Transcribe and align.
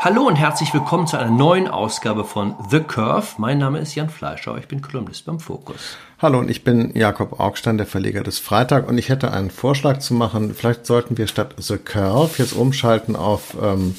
Hallo 0.00 0.28
und 0.28 0.36
herzlich 0.36 0.72
willkommen 0.72 1.08
zu 1.08 1.16
einer 1.16 1.28
neuen 1.28 1.66
Ausgabe 1.66 2.24
von 2.24 2.54
The 2.70 2.78
Curve. 2.78 3.26
Mein 3.38 3.58
Name 3.58 3.80
ist 3.80 3.96
Jan 3.96 4.08
Fleischer, 4.08 4.56
ich 4.56 4.68
bin 4.68 4.80
Kolumnist 4.80 5.26
beim 5.26 5.40
Fokus. 5.40 5.96
Hallo 6.22 6.38
und 6.38 6.48
ich 6.48 6.62
bin 6.62 6.92
Jakob 6.94 7.40
Augstein, 7.40 7.78
der 7.78 7.86
Verleger 7.88 8.22
des 8.22 8.38
Freitag 8.38 8.88
und 8.88 8.96
ich 8.96 9.08
hätte 9.08 9.32
einen 9.32 9.50
Vorschlag 9.50 9.98
zu 9.98 10.14
machen. 10.14 10.54
Vielleicht 10.54 10.86
sollten 10.86 11.18
wir 11.18 11.26
statt 11.26 11.56
The 11.56 11.78
Curve 11.78 12.30
jetzt 12.40 12.52
umschalten 12.52 13.16
auf 13.16 13.56
ähm, 13.60 13.96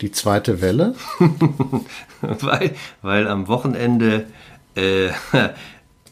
die 0.00 0.10
zweite 0.10 0.62
Welle. 0.62 0.94
weil, 2.22 2.74
weil 3.02 3.28
am 3.28 3.46
Wochenende 3.46 4.24
äh, 4.74 5.10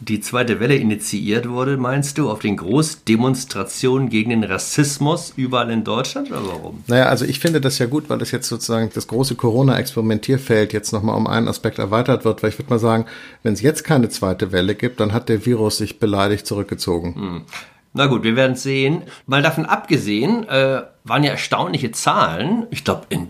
die 0.01 0.21
zweite 0.21 0.61
Welle 0.61 0.77
initiiert 0.77 1.49
wurde, 1.49 1.77
meinst 1.77 2.19
du, 2.19 2.31
auf 2.31 2.41
den 2.41 2.57
Großdemonstrationen 2.57 4.09
gegen 4.09 4.31
den 4.31 4.45
Rassismus 4.45 5.33
überall 5.37 5.71
in 5.71 5.85
Deutschland 5.85 6.31
oder 6.31 6.47
warum? 6.47 6.85
Naja, 6.87 7.07
also 7.07 7.25
ich 7.25 7.41
finde 7.41 7.61
das 7.61 7.79
ja 7.79 7.87
gut, 7.87 8.09
weil 8.09 8.19
das 8.19 8.31
jetzt 8.31 8.49
sozusagen 8.49 8.91
das 8.95 9.07
große 9.07 9.35
Corona-Experimentierfeld 9.35 10.73
jetzt 10.73 10.93
nochmal 10.93 11.17
um 11.17 11.27
einen 11.27 11.49
Aspekt 11.49 11.79
erweitert 11.79 12.25
wird, 12.25 12.43
weil 12.43 12.51
ich 12.51 12.59
würde 12.59 12.71
mal 12.71 12.79
sagen, 12.79 13.07
wenn 13.43 13.55
es 13.55 13.63
jetzt 13.63 13.85
keine 13.85 14.09
zweite 14.09 14.53
Welle 14.53 14.75
gibt, 14.75 15.01
dann 15.01 15.13
hat 15.13 15.29
der 15.29 15.47
Virus 15.47 15.79
sich 15.79 15.99
beleidigt 15.99 16.47
zurückgezogen. 16.47 17.15
Hm. 17.15 17.43
Na 17.93 18.07
gut, 18.07 18.25
wir 18.25 18.35
werden 18.35 18.57
sehen. 18.57 19.05
Mal 19.27 19.43
davon 19.43 19.67
abgesehen, 19.67 20.49
äh, 20.49 20.83
waren 21.05 21.23
ja 21.23 21.31
erstaunliche 21.31 21.93
Zahlen. 21.93 22.67
Ich 22.71 22.83
glaube, 22.83 23.07
in 23.09 23.29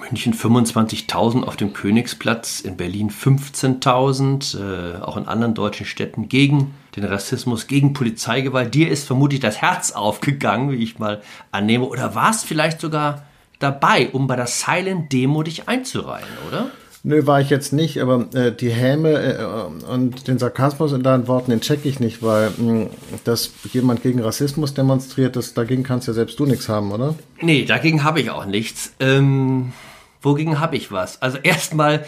München 0.00 0.34
25.000 0.34 1.44
auf 1.44 1.56
dem 1.56 1.72
Königsplatz, 1.72 2.60
in 2.60 2.76
Berlin 2.76 3.10
15.000, 3.10 4.58
äh, 4.58 5.02
auch 5.02 5.16
in 5.16 5.26
anderen 5.26 5.54
deutschen 5.54 5.86
Städten 5.86 6.28
gegen 6.28 6.74
den 6.96 7.04
Rassismus, 7.04 7.66
gegen 7.66 7.92
Polizeigewalt. 7.92 8.74
Dir 8.74 8.90
ist 8.90 9.06
vermutlich 9.06 9.40
das 9.40 9.60
Herz 9.60 9.92
aufgegangen, 9.92 10.70
wie 10.70 10.82
ich 10.82 10.98
mal 10.98 11.22
annehme. 11.50 11.86
Oder 11.86 12.14
warst 12.14 12.46
vielleicht 12.46 12.80
sogar 12.80 13.24
dabei, 13.58 14.10
um 14.10 14.26
bei 14.26 14.36
der 14.36 14.46
Silent 14.46 15.12
Demo 15.12 15.42
dich 15.42 15.68
einzureihen, 15.68 16.28
oder? 16.48 16.70
Nö, 17.06 17.26
war 17.26 17.38
ich 17.42 17.50
jetzt 17.50 17.74
nicht, 17.74 18.00
aber 18.00 18.28
äh, 18.34 18.50
die 18.50 18.70
Häme 18.70 19.10
äh, 19.10 19.92
und 19.92 20.26
den 20.26 20.38
Sarkasmus 20.38 20.92
in 20.92 21.02
deinen 21.02 21.28
Worten, 21.28 21.50
den 21.50 21.60
check 21.60 21.84
ich 21.84 22.00
nicht, 22.00 22.22
weil 22.22 22.48
mh, 22.56 22.56
hm, 22.56 22.90
dass 23.24 23.52
jemand 23.74 24.02
gegen 24.02 24.22
Rassismus 24.22 24.72
demonstriert, 24.72 25.36
das, 25.36 25.52
dagegen 25.52 25.82
kannst 25.82 26.08
ja 26.08 26.14
selbst 26.14 26.40
du 26.40 26.46
nichts 26.46 26.66
haben, 26.70 26.92
oder? 26.92 27.14
Nee, 27.42 27.66
dagegen 27.66 28.04
habe 28.04 28.22
ich 28.22 28.30
auch 28.30 28.46
nichts. 28.46 28.94
Ähm, 29.00 29.74
wogegen 30.22 30.60
habe 30.60 30.76
ich 30.76 30.92
was? 30.92 31.20
Also 31.20 31.36
erstmal, 31.42 32.06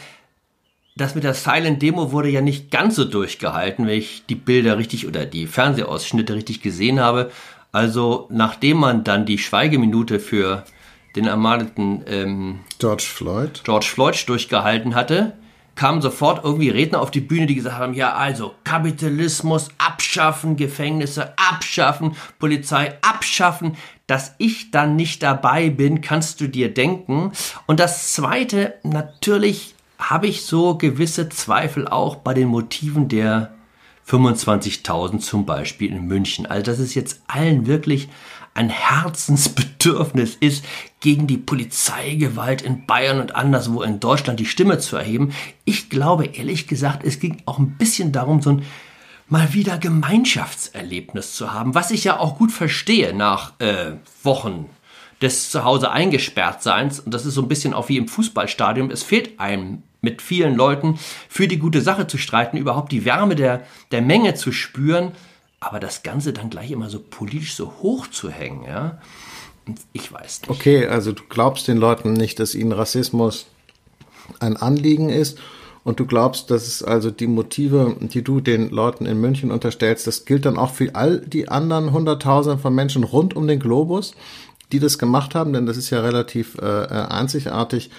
das 0.96 1.14
mit 1.14 1.24
der 1.24 1.34
Silent 1.34 1.82
Demo 1.82 2.10
wurde 2.10 2.30
ja 2.30 2.40
nicht 2.40 2.70
ganz 2.70 2.96
so 2.96 3.04
durchgehalten, 3.04 3.86
wenn 3.86 3.98
ich 3.98 4.24
die 4.30 4.34
Bilder 4.34 4.78
richtig 4.78 5.06
oder 5.06 5.26
die 5.26 5.46
Fernsehausschnitte 5.46 6.34
richtig 6.34 6.62
gesehen 6.62 7.00
habe. 7.00 7.30
Also 7.70 8.28
nachdem 8.30 8.78
man 8.78 9.04
dann 9.04 9.26
die 9.26 9.36
Schweigeminute 9.36 10.20
für 10.20 10.64
den 11.16 11.26
ermordeten 11.26 12.04
ähm, 12.06 12.60
George 12.78 13.04
Floyd. 13.06 13.62
George 13.64 13.86
Floyd 13.86 14.28
durchgehalten 14.28 14.94
hatte, 14.94 15.32
kamen 15.74 16.02
sofort 16.02 16.44
irgendwie 16.44 16.70
Redner 16.70 17.00
auf 17.00 17.10
die 17.10 17.20
Bühne, 17.20 17.46
die 17.46 17.54
gesagt 17.54 17.78
haben, 17.78 17.94
ja 17.94 18.14
also 18.14 18.54
Kapitalismus 18.64 19.68
abschaffen, 19.78 20.56
Gefängnisse 20.56 21.34
abschaffen, 21.38 22.16
Polizei 22.38 22.94
abschaffen. 23.02 23.76
Dass 24.06 24.34
ich 24.38 24.70
dann 24.70 24.94
nicht 24.94 25.24
dabei 25.24 25.68
bin, 25.68 26.00
kannst 26.00 26.40
du 26.40 26.46
dir 26.46 26.72
denken. 26.72 27.32
Und 27.66 27.80
das 27.80 28.12
Zweite, 28.12 28.74
natürlich 28.84 29.74
habe 29.98 30.28
ich 30.28 30.44
so 30.44 30.76
gewisse 30.76 31.28
Zweifel 31.28 31.88
auch 31.88 32.16
bei 32.16 32.32
den 32.32 32.48
Motiven 32.48 33.08
der 33.08 33.52
25.000 34.08 35.18
zum 35.18 35.46
Beispiel 35.46 35.90
in 35.90 36.06
München. 36.06 36.46
Also 36.46 36.62
dass 36.62 36.78
es 36.78 36.94
jetzt 36.94 37.22
allen 37.26 37.66
wirklich 37.66 38.08
ein 38.56 38.70
Herzensbedürfnis 38.70 40.36
ist, 40.40 40.64
gegen 41.00 41.26
die 41.26 41.36
Polizeigewalt 41.36 42.62
in 42.62 42.86
Bayern 42.86 43.20
und 43.20 43.36
anderswo 43.36 43.82
in 43.82 44.00
Deutschland 44.00 44.40
die 44.40 44.46
Stimme 44.46 44.78
zu 44.78 44.96
erheben. 44.96 45.32
Ich 45.64 45.90
glaube 45.90 46.26
ehrlich 46.26 46.66
gesagt, 46.66 47.04
es 47.04 47.20
ging 47.20 47.42
auch 47.46 47.58
ein 47.58 47.76
bisschen 47.76 48.12
darum, 48.12 48.42
so 48.42 48.50
ein 48.50 48.62
mal 49.28 49.52
wieder 49.52 49.78
Gemeinschaftserlebnis 49.78 51.34
zu 51.34 51.52
haben, 51.52 51.74
was 51.74 51.90
ich 51.90 52.04
ja 52.04 52.18
auch 52.18 52.38
gut 52.38 52.52
verstehe 52.52 53.14
nach 53.14 53.52
äh, 53.58 53.92
Wochen 54.22 54.66
des 55.20 55.50
Zuhause 55.50 55.90
eingesperrt 55.90 56.62
Seins. 56.62 57.00
Und 57.00 57.12
das 57.12 57.26
ist 57.26 57.34
so 57.34 57.42
ein 57.42 57.48
bisschen 57.48 57.74
auch 57.74 57.88
wie 57.88 57.96
im 57.96 58.08
Fußballstadion. 58.08 58.90
Es 58.90 59.02
fehlt 59.02 59.40
einem 59.40 59.82
mit 60.00 60.22
vielen 60.22 60.54
Leuten 60.54 60.98
für 61.28 61.48
die 61.48 61.58
gute 61.58 61.80
Sache 61.80 62.06
zu 62.06 62.18
streiten, 62.18 62.56
überhaupt 62.56 62.92
die 62.92 63.04
Wärme 63.04 63.34
der, 63.34 63.66
der 63.90 64.02
Menge 64.02 64.34
zu 64.34 64.52
spüren. 64.52 65.12
Aber 65.60 65.80
das 65.80 66.02
Ganze 66.02 66.32
dann 66.32 66.50
gleich 66.50 66.70
immer 66.70 66.90
so 66.90 67.00
politisch 67.00 67.54
so 67.54 67.72
hoch 67.82 68.06
zu 68.08 68.30
hängen, 68.30 68.64
ja, 68.64 68.98
ich 69.92 70.12
weiß 70.12 70.42
nicht. 70.42 70.50
Okay, 70.50 70.86
also 70.86 71.12
du 71.12 71.22
glaubst 71.28 71.66
den 71.68 71.78
Leuten 71.78 72.12
nicht, 72.12 72.38
dass 72.38 72.54
ihnen 72.54 72.72
Rassismus 72.72 73.46
ein 74.38 74.56
Anliegen 74.56 75.08
ist 75.08 75.38
und 75.82 76.00
du 76.00 76.06
glaubst, 76.06 76.50
dass 76.50 76.66
es 76.66 76.82
also 76.82 77.10
die 77.10 77.26
Motive, 77.26 77.96
die 78.00 78.22
du 78.22 78.40
den 78.40 78.70
Leuten 78.70 79.06
in 79.06 79.20
München 79.20 79.50
unterstellst, 79.50 80.06
das 80.06 80.24
gilt 80.24 80.44
dann 80.44 80.58
auch 80.58 80.72
für 80.72 80.94
all 80.94 81.20
die 81.20 81.48
anderen 81.48 81.92
Hunderttausende 81.92 82.58
von 82.58 82.74
Menschen 82.74 83.04
rund 83.04 83.34
um 83.34 83.46
den 83.46 83.60
Globus, 83.60 84.14
die 84.72 84.80
das 84.80 84.98
gemacht 84.98 85.34
haben, 85.34 85.52
denn 85.52 85.66
das 85.66 85.76
ist 85.76 85.90
ja 85.90 86.00
relativ 86.00 86.56
äh, 86.60 86.66
äh 86.66 87.06
einzigartig 87.08 87.90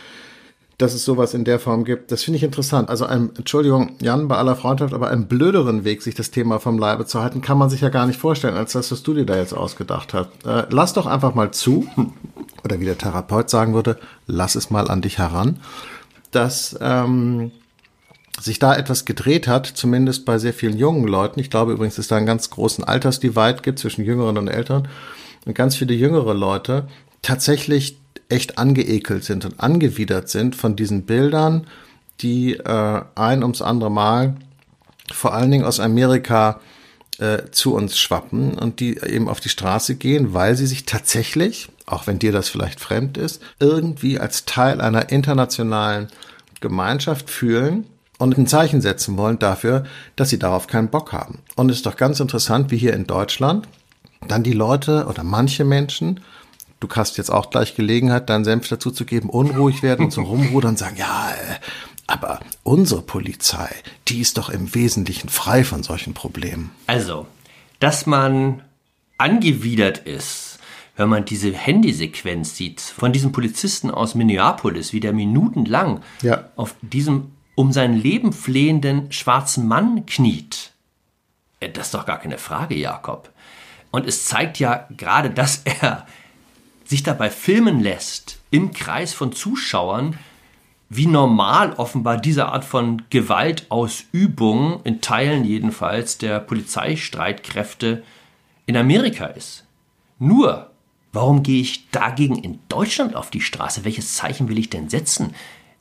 dass 0.77 0.93
es 0.93 1.03
sowas 1.03 1.33
in 1.33 1.43
der 1.43 1.59
Form 1.59 1.85
gibt. 1.85 2.11
Das 2.11 2.23
finde 2.23 2.37
ich 2.37 2.43
interessant. 2.43 2.89
Also 2.89 3.05
ein, 3.05 3.31
Entschuldigung, 3.35 3.95
Jan, 3.99 4.27
bei 4.27 4.37
aller 4.37 4.55
Freundschaft, 4.55 4.93
aber 4.93 5.09
einen 5.09 5.27
blöderen 5.27 5.83
Weg, 5.83 6.03
sich 6.03 6.13
das 6.13 6.29
Thema 6.29 6.59
vom 6.59 6.77
Leibe 6.77 7.05
zu 7.07 7.19
halten, 7.21 7.41
kann 7.41 7.57
man 7.57 7.69
sich 7.71 7.81
ja 7.81 7.89
gar 7.89 8.05
nicht 8.05 8.19
vorstellen, 8.19 8.55
als 8.55 8.73
das, 8.73 8.91
was 8.91 9.01
du 9.01 9.15
dir 9.15 9.25
da 9.25 9.35
jetzt 9.35 9.53
ausgedacht 9.53 10.13
hast. 10.13 10.29
Äh, 10.45 10.67
lass 10.69 10.93
doch 10.93 11.07
einfach 11.07 11.33
mal 11.33 11.51
zu, 11.51 11.87
oder 12.63 12.79
wie 12.79 12.85
der 12.85 12.97
Therapeut 12.97 13.49
sagen 13.49 13.73
würde, 13.73 13.97
lass 14.27 14.53
es 14.55 14.69
mal 14.69 14.87
an 14.87 15.01
dich 15.01 15.17
heran, 15.17 15.59
dass 16.29 16.77
ähm, 16.79 17.51
sich 18.39 18.59
da 18.59 18.75
etwas 18.75 19.05
gedreht 19.05 19.47
hat, 19.47 19.65
zumindest 19.65 20.25
bei 20.25 20.37
sehr 20.37 20.53
vielen 20.53 20.77
jungen 20.77 21.07
Leuten. 21.07 21.39
Ich 21.39 21.49
glaube 21.49 21.73
übrigens, 21.73 21.95
dass 21.95 22.07
da 22.07 22.17
einen 22.17 22.27
ganz 22.27 22.51
großen 22.51 22.83
Altersdivide 22.83 23.61
gibt 23.63 23.79
zwischen 23.79 24.05
Jüngeren 24.05 24.37
und 24.37 24.47
Älteren. 24.47 24.87
Und 25.45 25.55
ganz 25.55 25.75
viele 25.75 25.95
jüngere 25.95 26.35
Leute 26.35 26.87
tatsächlich 27.23 27.97
echt 28.29 28.57
angeekelt 28.57 29.23
sind 29.23 29.45
und 29.45 29.59
angewidert 29.59 30.29
sind 30.29 30.55
von 30.55 30.75
diesen 30.75 31.03
Bildern, 31.03 31.67
die 32.21 32.53
äh, 32.53 33.01
ein 33.15 33.43
ums 33.43 33.61
andere 33.61 33.91
Mal 33.91 34.35
vor 35.11 35.33
allen 35.33 35.51
Dingen 35.51 35.65
aus 35.65 35.79
Amerika 35.79 36.59
äh, 37.19 37.49
zu 37.51 37.73
uns 37.73 37.97
schwappen 37.97 38.53
und 38.53 38.79
die 38.79 38.97
eben 38.97 39.29
auf 39.29 39.39
die 39.39 39.49
Straße 39.49 39.95
gehen, 39.95 40.33
weil 40.33 40.55
sie 40.55 40.67
sich 40.67 40.85
tatsächlich, 40.85 41.69
auch 41.85 42.07
wenn 42.07 42.19
dir 42.19 42.31
das 42.31 42.49
vielleicht 42.49 42.79
fremd 42.79 43.17
ist, 43.17 43.41
irgendwie 43.59 44.19
als 44.19 44.45
Teil 44.45 44.81
einer 44.81 45.09
internationalen 45.09 46.07
Gemeinschaft 46.59 47.29
fühlen 47.29 47.85
und 48.17 48.37
ein 48.37 48.47
Zeichen 48.47 48.81
setzen 48.81 49.17
wollen 49.17 49.39
dafür, 49.39 49.83
dass 50.15 50.29
sie 50.29 50.39
darauf 50.39 50.67
keinen 50.67 50.89
Bock 50.89 51.13
haben. 51.13 51.39
Und 51.55 51.69
es 51.69 51.77
ist 51.77 51.85
doch 51.85 51.95
ganz 51.95 52.19
interessant, 52.19 52.71
wie 52.71 52.77
hier 52.77 52.93
in 52.93 53.07
Deutschland 53.07 53.67
dann 54.27 54.43
die 54.43 54.53
Leute 54.53 55.05
oder 55.05 55.23
manche 55.23 55.63
Menschen 55.63 56.19
du 56.79 56.87
hast 56.95 57.17
jetzt 57.17 57.29
auch 57.29 57.49
gleich 57.49 57.75
Gelegenheit, 57.75 58.29
deinen 58.29 58.45
Senf 58.45 58.67
dazu 58.67 58.91
zu 58.91 59.05
geben, 59.05 59.29
unruhig 59.29 59.83
werden 59.83 60.05
und 60.05 60.11
so 60.11 60.21
rumrudern 60.23 60.71
und 60.71 60.77
sagen, 60.77 60.97
ja, 60.97 61.31
äh, 61.31 61.59
aber 62.07 62.39
unsere 62.63 63.01
Polizei, 63.01 63.69
die 64.07 64.21
ist 64.21 64.37
doch 64.37 64.49
im 64.49 64.73
Wesentlichen 64.73 65.29
frei 65.29 65.63
von 65.63 65.83
solchen 65.83 66.13
Problemen. 66.13 66.71
Also, 66.87 67.27
dass 67.79 68.05
man 68.05 68.63
angewidert 69.17 69.99
ist, 69.99 70.59
wenn 70.95 71.09
man 71.09 71.25
diese 71.25 71.53
Handysequenz 71.53 72.55
sieht 72.55 72.81
von 72.81 73.11
diesem 73.11 73.31
Polizisten 73.31 73.91
aus 73.91 74.15
Minneapolis, 74.15 74.93
wie 74.93 74.99
der 74.99 75.13
minutenlang 75.13 76.01
ja. 76.21 76.45
auf 76.55 76.75
diesem 76.81 77.31
um 77.55 77.71
sein 77.71 77.95
Leben 77.95 78.33
flehenden 78.33 79.11
schwarzen 79.11 79.67
Mann 79.67 80.05
kniet. 80.05 80.71
Äh, 81.59 81.69
das 81.69 81.87
ist 81.87 81.93
doch 81.93 82.05
gar 82.05 82.19
keine 82.19 82.37
Frage, 82.37 82.75
Jakob. 82.75 83.31
Und 83.89 84.05
es 84.05 84.25
zeigt 84.25 84.59
ja 84.59 84.87
gerade, 84.95 85.31
dass 85.31 85.63
er 85.65 86.05
sich 86.87 87.03
dabei 87.03 87.29
filmen 87.29 87.81
lässt 87.81 88.39
im 88.49 88.71
Kreis 88.71 89.13
von 89.13 89.33
Zuschauern, 89.33 90.17
wie 90.89 91.05
normal 91.05 91.73
offenbar 91.73 92.17
diese 92.17 92.47
Art 92.47 92.63
von 92.63 93.01
Gewaltausübung 93.09 94.81
in 94.83 95.01
Teilen 95.01 95.43
jedenfalls 95.43 96.17
der 96.17 96.39
Polizeistreitkräfte 96.39 98.03
in 98.65 98.77
Amerika 98.77 99.25
ist. 99.25 99.65
Nur, 100.17 100.71
warum 101.11 101.43
gehe 101.43 101.61
ich 101.61 101.89
dagegen 101.89 102.37
in 102.37 102.59
Deutschland 102.69 103.15
auf 103.15 103.29
die 103.29 103.41
Straße? 103.41 103.83
Welches 103.83 104.15
Zeichen 104.15 104.47
will 104.47 104.57
ich 104.57 104.69
denn 104.69 104.89
setzen? 104.89 105.33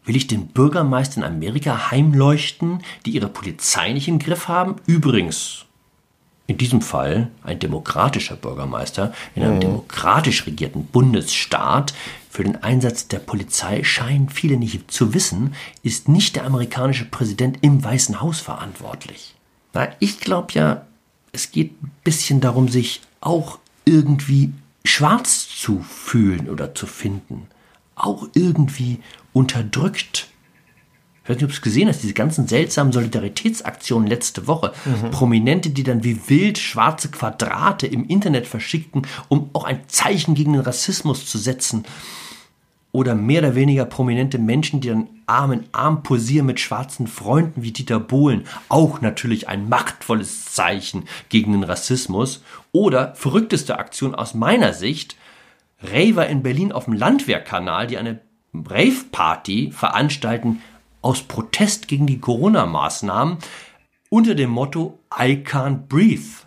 Will 0.05 0.17
ich 0.17 0.27
den 0.27 0.49
Bürgermeister 0.49 1.19
in 1.19 1.25
Amerika 1.25 1.91
heimleuchten, 1.91 2.83
die 3.05 3.11
ihre 3.11 3.29
Polizei 3.29 3.93
nicht 3.93 4.09
im 4.09 4.19
Griff 4.19 4.49
haben? 4.49 4.77
Übrigens, 4.87 5.66
in 6.47 6.59
diesem 6.59 6.81
Fall 6.81 7.29
ein 7.43 7.59
demokratischer 7.59 8.37
Bürgermeister 8.37 9.13
in 9.35 9.43
einem 9.43 9.57
mhm. 9.57 9.61
demokratisch 9.61 10.47
regierten 10.47 10.87
Bundesstaat. 10.87 11.93
Für 12.31 12.45
den 12.45 12.63
Einsatz 12.63 13.09
der 13.09 13.19
Polizei 13.19 13.83
scheinen 13.83 14.29
viele 14.29 14.57
nicht 14.57 14.91
zu 14.91 15.15
wissen, 15.15 15.55
ist 15.83 16.09
nicht 16.09 16.37
der 16.37 16.45
amerikanische 16.45 17.07
Präsident 17.07 17.59
im 17.63 17.83
Weißen 17.83 18.21
Haus 18.21 18.41
verantwortlich. 18.41 19.35
Na, 19.73 19.89
ich 19.99 20.21
glaube 20.21 20.53
ja, 20.53 20.87
es 21.33 21.51
geht 21.51 21.83
ein 21.83 21.91
bisschen 22.05 22.41
darum, 22.41 22.69
sich 22.69 23.01
auch 23.21 23.59
irgendwie 23.85 24.53
schwarz 24.85 25.49
zu 25.49 25.81
fühlen 25.81 26.49
oder 26.49 26.75
zu 26.75 26.87
finden. 26.87 27.49
auch 27.97 28.29
irgendwie 28.35 28.99
unterdrückt. 29.33 30.29
Ich 31.27 31.31
weiß 31.31 31.39
nicht, 31.39 31.45
ob 31.47 31.51
du 31.51 31.57
es 31.57 31.63
gesehen 31.63 31.89
hast, 31.89 32.05
diese 32.05 32.15
ganzen 32.15 32.47
seltsamen 32.47 32.93
Solidaritätsaktionen 32.93 34.07
letzte 34.07 34.47
Woche. 34.47 34.73
Mhm. 34.85 35.11
Prominente, 35.11 35.71
die 35.71 35.83
dann 35.83 36.05
wie 36.05 36.21
wild 36.29 36.57
schwarze 36.57 37.11
Quadrate 37.11 37.89
im 37.89 38.07
Internet 38.07 38.47
verschickten, 38.47 39.03
um 39.27 39.51
auch 39.53 39.65
ein 39.65 39.81
Zeichen 39.89 40.37
gegen 40.37 40.53
den 40.53 40.63
Rassismus 40.63 41.27
zu 41.27 41.39
setzen. 41.39 41.85
Oder 42.93 43.17
mehr 43.17 43.41
oder 43.41 43.57
weniger 43.57 43.87
prominente 43.87 44.39
Menschen, 44.39 44.81
die 44.81 44.87
dann 44.87 45.09
Arm 45.27 45.51
in 45.51 45.65
Arm 45.73 46.05
posieren 46.05 46.47
mit 46.47 46.61
schwarzen 46.61 47.09
Freunden 47.09 47.65
wie 47.65 47.73
Dieter 47.73 47.99
Bohlen. 47.99 48.45
Auch 48.69 49.01
natürlich 49.01 49.49
ein 49.49 49.69
machtvolles 49.69 50.45
Zeichen 50.45 51.07
gegen 51.29 51.51
den 51.51 51.65
Rassismus. 51.65 52.45
Oder 52.71 53.17
verrückteste 53.17 53.81
Aktion 53.81 54.15
aus 54.15 54.35
meiner 54.35 54.73
Sicht, 54.73 55.17
Raver 55.83 56.29
in 56.29 56.45
Berlin 56.45 56.71
auf 56.71 56.85
dem 56.85 56.95
Landwehrkanal, 56.95 57.89
die 57.89 57.99
eine 57.99 58.21
Rave-Party 58.55 59.73
veranstalten 59.73 60.63
aus 61.07 61.23
Protest 61.23 61.87
gegen 61.87 62.09
die 62.09 62.19
Corona-Maßnahmen 62.19 63.39
unter 64.11 64.35
dem 64.35 64.51
Motto 64.51 64.99
I 65.17 65.45
can't 65.45 65.87
breathe. 65.87 66.43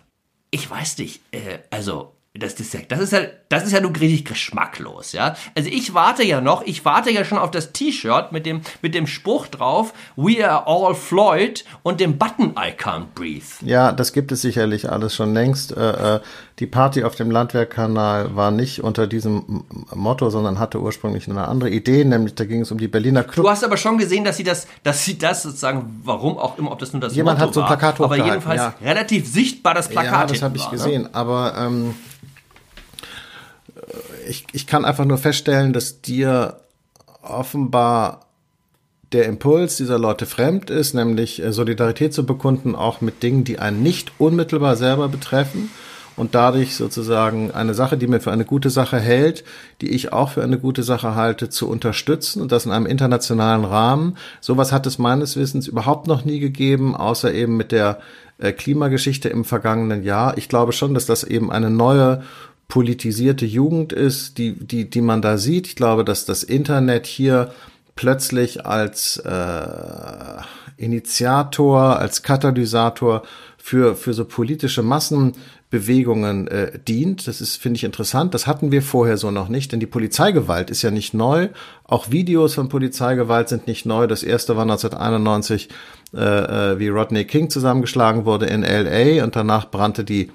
Ich 0.50 0.68
weiß 0.68 0.98
nicht, 0.98 1.22
äh, 1.30 1.60
also 1.70 2.14
das, 2.34 2.56
das, 2.56 2.76
das, 2.86 3.00
ist 3.00 3.12
ja, 3.14 3.22
das 3.50 3.64
ist 3.64 3.72
ja 3.72 3.80
nur 3.80 3.90
richtig 3.90 4.24
geschmacklos, 4.24 5.10
ja. 5.10 5.34
Also 5.56 5.68
ich 5.70 5.92
warte 5.92 6.22
ja 6.22 6.40
noch, 6.40 6.62
ich 6.62 6.84
warte 6.84 7.10
ja 7.10 7.24
schon 7.24 7.36
auf 7.36 7.50
das 7.50 7.72
T-Shirt 7.72 8.30
mit 8.30 8.46
dem, 8.46 8.60
mit 8.80 8.94
dem 8.94 9.08
Spruch 9.08 9.48
drauf, 9.48 9.92
We 10.14 10.48
are 10.48 10.68
all 10.68 10.94
Floyd 10.94 11.64
und 11.82 11.98
dem 11.98 12.16
Button 12.16 12.54
I 12.56 12.70
can't 12.70 13.06
breathe. 13.16 13.42
Ja, 13.62 13.90
das 13.90 14.12
gibt 14.12 14.30
es 14.30 14.40
sicherlich 14.40 14.88
alles 14.88 15.16
schon 15.16 15.34
längst. 15.34 15.76
Äh, 15.76 16.16
äh, 16.16 16.20
die 16.60 16.68
Party 16.68 17.02
auf 17.02 17.16
dem 17.16 17.32
Landwehrkanal 17.32 18.36
war 18.36 18.52
nicht 18.52 18.84
unter 18.84 19.08
diesem 19.08 19.64
Motto, 19.92 20.30
sondern 20.30 20.60
hatte 20.60 20.80
ursprünglich 20.80 21.28
eine 21.28 21.48
andere 21.48 21.70
Idee, 21.70 22.04
nämlich 22.04 22.36
da 22.36 22.44
ging 22.44 22.60
es 22.60 22.70
um 22.70 22.78
die 22.78 22.86
Berliner 22.86 23.24
Club. 23.24 23.46
Du 23.46 23.50
hast 23.50 23.64
aber 23.64 23.78
schon 23.78 23.98
gesehen, 23.98 24.22
dass 24.22 24.36
sie 24.36 24.44
das, 24.44 24.68
dass 24.84 25.04
sie 25.04 25.18
das 25.18 25.42
sozusagen, 25.42 26.00
warum 26.04 26.38
auch 26.38 26.56
immer, 26.56 26.70
ob 26.70 26.78
das 26.78 26.92
nur 26.92 27.00
das 27.00 27.16
Jemand 27.16 27.40
Motto 27.40 27.48
hat 27.48 27.54
so 27.54 27.60
ein 27.62 27.66
Plakat 27.66 27.98
war, 27.98 28.06
aber 28.06 28.24
jedenfalls 28.24 28.60
ja. 28.60 28.74
relativ 28.80 29.26
sichtbar 29.26 29.74
das 29.74 29.88
Plakat. 29.88 30.12
Ja, 30.12 30.26
das 30.26 30.42
habe 30.42 30.56
ich 30.56 30.62
war, 30.62 30.70
ne? 30.70 30.78
gesehen, 30.78 31.02
ne? 31.02 31.10
aber 31.14 31.54
ähm, 31.58 31.94
ich, 34.28 34.46
ich 34.52 34.66
kann 34.66 34.84
einfach 34.84 35.04
nur 35.04 35.18
feststellen, 35.18 35.72
dass 35.72 36.02
dir 36.02 36.60
offenbar 37.22 38.26
der 39.12 39.26
Impuls 39.26 39.76
dieser 39.76 39.98
Leute 39.98 40.26
fremd 40.26 40.70
ist, 40.70 40.94
nämlich 40.94 41.42
äh, 41.42 41.52
Solidarität 41.52 42.14
zu 42.14 42.24
bekunden, 42.24 42.74
auch 42.74 43.00
mit 43.00 43.22
Dingen, 43.22 43.44
die 43.44 43.58
einen 43.58 43.82
nicht 43.82 44.12
unmittelbar 44.18 44.76
selber 44.76 45.08
betreffen 45.08 45.70
und 46.16 46.34
dadurch 46.34 46.76
sozusagen 46.76 47.50
eine 47.50 47.74
Sache, 47.74 47.96
die 47.96 48.06
mir 48.06 48.20
für 48.20 48.30
eine 48.30 48.44
gute 48.44 48.70
Sache 48.70 49.00
hält, 49.00 49.42
die 49.80 49.90
ich 49.90 50.12
auch 50.12 50.30
für 50.30 50.42
eine 50.42 50.58
gute 50.58 50.82
Sache 50.82 51.14
halte, 51.14 51.48
zu 51.48 51.68
unterstützen 51.68 52.42
und 52.42 52.52
das 52.52 52.66
in 52.66 52.72
einem 52.72 52.86
internationalen 52.86 53.64
Rahmen. 53.64 54.16
Sowas 54.40 54.70
hat 54.70 54.86
es 54.86 54.98
meines 54.98 55.36
Wissens 55.36 55.66
überhaupt 55.66 56.06
noch 56.06 56.24
nie 56.24 56.38
gegeben, 56.38 56.94
außer 56.94 57.32
eben 57.32 57.56
mit 57.56 57.72
der 57.72 58.00
äh, 58.38 58.52
Klimageschichte 58.52 59.28
im 59.28 59.44
vergangenen 59.44 60.04
Jahr. 60.04 60.38
Ich 60.38 60.48
glaube 60.48 60.72
schon, 60.72 60.94
dass 60.94 61.06
das 61.06 61.24
eben 61.24 61.50
eine 61.50 61.70
neue 61.70 62.22
politisierte 62.70 63.44
Jugend 63.44 63.92
ist, 63.92 64.38
die, 64.38 64.54
die, 64.54 64.88
die 64.88 65.02
man 65.02 65.20
da 65.20 65.36
sieht. 65.36 65.66
Ich 65.66 65.76
glaube, 65.76 66.04
dass 66.04 66.24
das 66.24 66.42
Internet 66.42 67.06
hier 67.06 67.52
plötzlich 67.96 68.64
als 68.64 69.18
äh, 69.18 70.42
Initiator, 70.78 71.98
als 71.98 72.22
Katalysator 72.22 73.22
für, 73.58 73.94
für 73.94 74.14
so 74.14 74.24
politische 74.24 74.82
Massenbewegungen 74.82 76.48
äh, 76.48 76.78
dient. 76.78 77.26
Das 77.26 77.42
ist, 77.42 77.56
finde 77.56 77.76
ich, 77.76 77.84
interessant. 77.84 78.32
Das 78.32 78.46
hatten 78.46 78.72
wir 78.72 78.80
vorher 78.80 79.18
so 79.18 79.30
noch 79.30 79.48
nicht, 79.48 79.72
denn 79.72 79.80
die 79.80 79.86
Polizeigewalt 79.86 80.70
ist 80.70 80.80
ja 80.80 80.90
nicht 80.90 81.12
neu. 81.12 81.48
Auch 81.84 82.10
Videos 82.10 82.54
von 82.54 82.70
Polizeigewalt 82.70 83.50
sind 83.50 83.66
nicht 83.66 83.84
neu. 83.84 84.06
Das 84.06 84.22
erste 84.22 84.56
war 84.56 84.62
1991, 84.62 85.68
äh, 86.14 86.18
äh, 86.18 86.78
wie 86.78 86.88
Rodney 86.88 87.24
King 87.26 87.50
zusammengeschlagen 87.50 88.24
wurde 88.24 88.46
in 88.46 88.62
LA 88.62 89.22
und 89.24 89.36
danach 89.36 89.70
brannte 89.70 90.04
die 90.04 90.30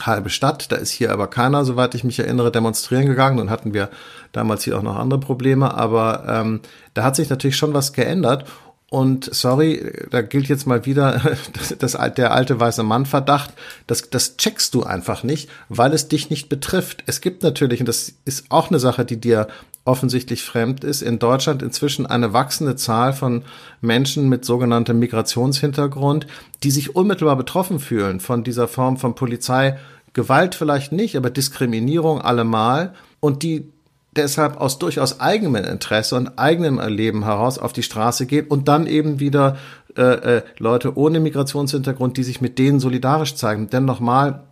halbe 0.00 0.30
Stadt. 0.30 0.72
Da 0.72 0.76
ist 0.76 0.90
hier 0.90 1.12
aber 1.12 1.28
keiner, 1.28 1.64
soweit 1.64 1.94
ich 1.94 2.04
mich 2.04 2.18
erinnere, 2.18 2.50
demonstrieren 2.50 3.06
gegangen. 3.06 3.38
Dann 3.38 3.50
hatten 3.50 3.74
wir 3.74 3.90
damals 4.32 4.64
hier 4.64 4.78
auch 4.78 4.82
noch 4.82 4.96
andere 4.96 5.20
Probleme. 5.20 5.74
Aber 5.74 6.24
ähm, 6.26 6.60
da 6.94 7.04
hat 7.04 7.16
sich 7.16 7.30
natürlich 7.30 7.56
schon 7.56 7.74
was 7.74 7.92
geändert. 7.92 8.46
Und 8.92 9.34
sorry, 9.34 9.90
da 10.10 10.20
gilt 10.20 10.48
jetzt 10.48 10.66
mal 10.66 10.84
wieder 10.84 11.18
das, 11.54 11.74
das, 11.78 12.14
der 12.14 12.32
alte 12.32 12.60
weiße 12.60 12.82
Mann 12.82 13.06
Verdacht. 13.06 13.54
Das, 13.86 14.10
das 14.10 14.36
checkst 14.36 14.74
du 14.74 14.82
einfach 14.82 15.22
nicht, 15.22 15.48
weil 15.70 15.94
es 15.94 16.08
dich 16.08 16.28
nicht 16.28 16.50
betrifft. 16.50 17.02
Es 17.06 17.22
gibt 17.22 17.42
natürlich, 17.42 17.80
und 17.80 17.86
das 17.86 18.12
ist 18.26 18.50
auch 18.50 18.68
eine 18.68 18.78
Sache, 18.78 19.06
die 19.06 19.18
dir 19.18 19.48
offensichtlich 19.84 20.42
fremd 20.42 20.84
ist, 20.84 21.02
in 21.02 21.18
Deutschland 21.18 21.62
inzwischen 21.62 22.06
eine 22.06 22.32
wachsende 22.32 22.76
Zahl 22.76 23.12
von 23.12 23.42
Menschen 23.80 24.28
mit 24.28 24.44
sogenanntem 24.44 24.98
Migrationshintergrund, 24.98 26.26
die 26.62 26.70
sich 26.70 26.94
unmittelbar 26.94 27.36
betroffen 27.36 27.80
fühlen 27.80 28.20
von 28.20 28.44
dieser 28.44 28.68
Form 28.68 28.96
von 28.96 29.14
Polizeigewalt 29.14 30.54
vielleicht 30.54 30.92
nicht, 30.92 31.16
aber 31.16 31.30
Diskriminierung 31.30 32.20
allemal. 32.20 32.94
Und 33.18 33.42
die 33.42 33.72
deshalb 34.14 34.60
aus 34.60 34.78
durchaus 34.78 35.20
eigenem 35.20 35.64
Interesse 35.64 36.16
und 36.16 36.38
eigenem 36.38 36.78
Erleben 36.78 37.24
heraus 37.24 37.58
auf 37.58 37.72
die 37.72 37.82
Straße 37.82 38.26
gehen 38.26 38.46
und 38.46 38.68
dann 38.68 38.86
eben 38.86 39.20
wieder 39.20 39.56
äh, 39.96 40.02
äh, 40.02 40.42
Leute 40.58 40.96
ohne 40.96 41.18
Migrationshintergrund, 41.20 42.16
die 42.16 42.22
sich 42.22 42.40
mit 42.40 42.58
denen 42.58 42.78
solidarisch 42.78 43.34
zeigen. 43.34 43.68
Denn 43.70 43.84
nochmal, 43.84 44.44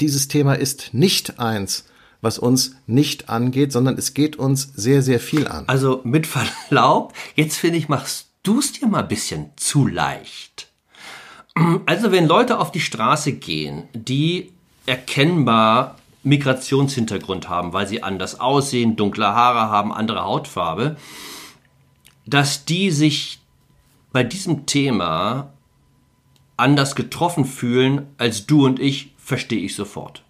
dieses 0.00 0.28
Thema 0.28 0.54
ist 0.54 0.94
nicht 0.94 1.38
eins, 1.38 1.84
was 2.20 2.38
uns 2.38 2.76
nicht 2.86 3.28
angeht, 3.28 3.72
sondern 3.72 3.96
es 3.96 4.14
geht 4.14 4.36
uns 4.36 4.72
sehr, 4.74 5.02
sehr 5.02 5.20
viel 5.20 5.48
an. 5.48 5.64
Also 5.66 6.00
mit 6.04 6.26
Verlaub, 6.26 7.14
jetzt 7.34 7.56
finde 7.56 7.78
ich, 7.78 7.88
machst 7.88 8.28
du 8.42 8.58
es 8.58 8.72
dir 8.72 8.86
mal 8.86 9.02
ein 9.02 9.08
bisschen 9.08 9.50
zu 9.56 9.86
leicht. 9.86 10.68
Also 11.86 12.12
wenn 12.12 12.26
Leute 12.26 12.58
auf 12.58 12.70
die 12.70 12.80
Straße 12.80 13.32
gehen, 13.32 13.84
die 13.92 14.52
erkennbar 14.86 15.96
Migrationshintergrund 16.22 17.48
haben, 17.48 17.72
weil 17.72 17.86
sie 17.86 18.02
anders 18.02 18.38
aussehen, 18.38 18.96
dunkle 18.96 19.26
Haare 19.26 19.70
haben, 19.70 19.92
andere 19.92 20.22
Hautfarbe, 20.22 20.96
dass 22.26 22.64
die 22.64 22.90
sich 22.90 23.40
bei 24.12 24.22
diesem 24.22 24.66
Thema 24.66 25.52
anders 26.56 26.94
getroffen 26.94 27.44
fühlen 27.44 28.06
als 28.18 28.46
du 28.46 28.66
und 28.66 28.78
ich, 28.78 29.14
verstehe 29.16 29.60
ich 29.60 29.74
sofort 29.74 30.22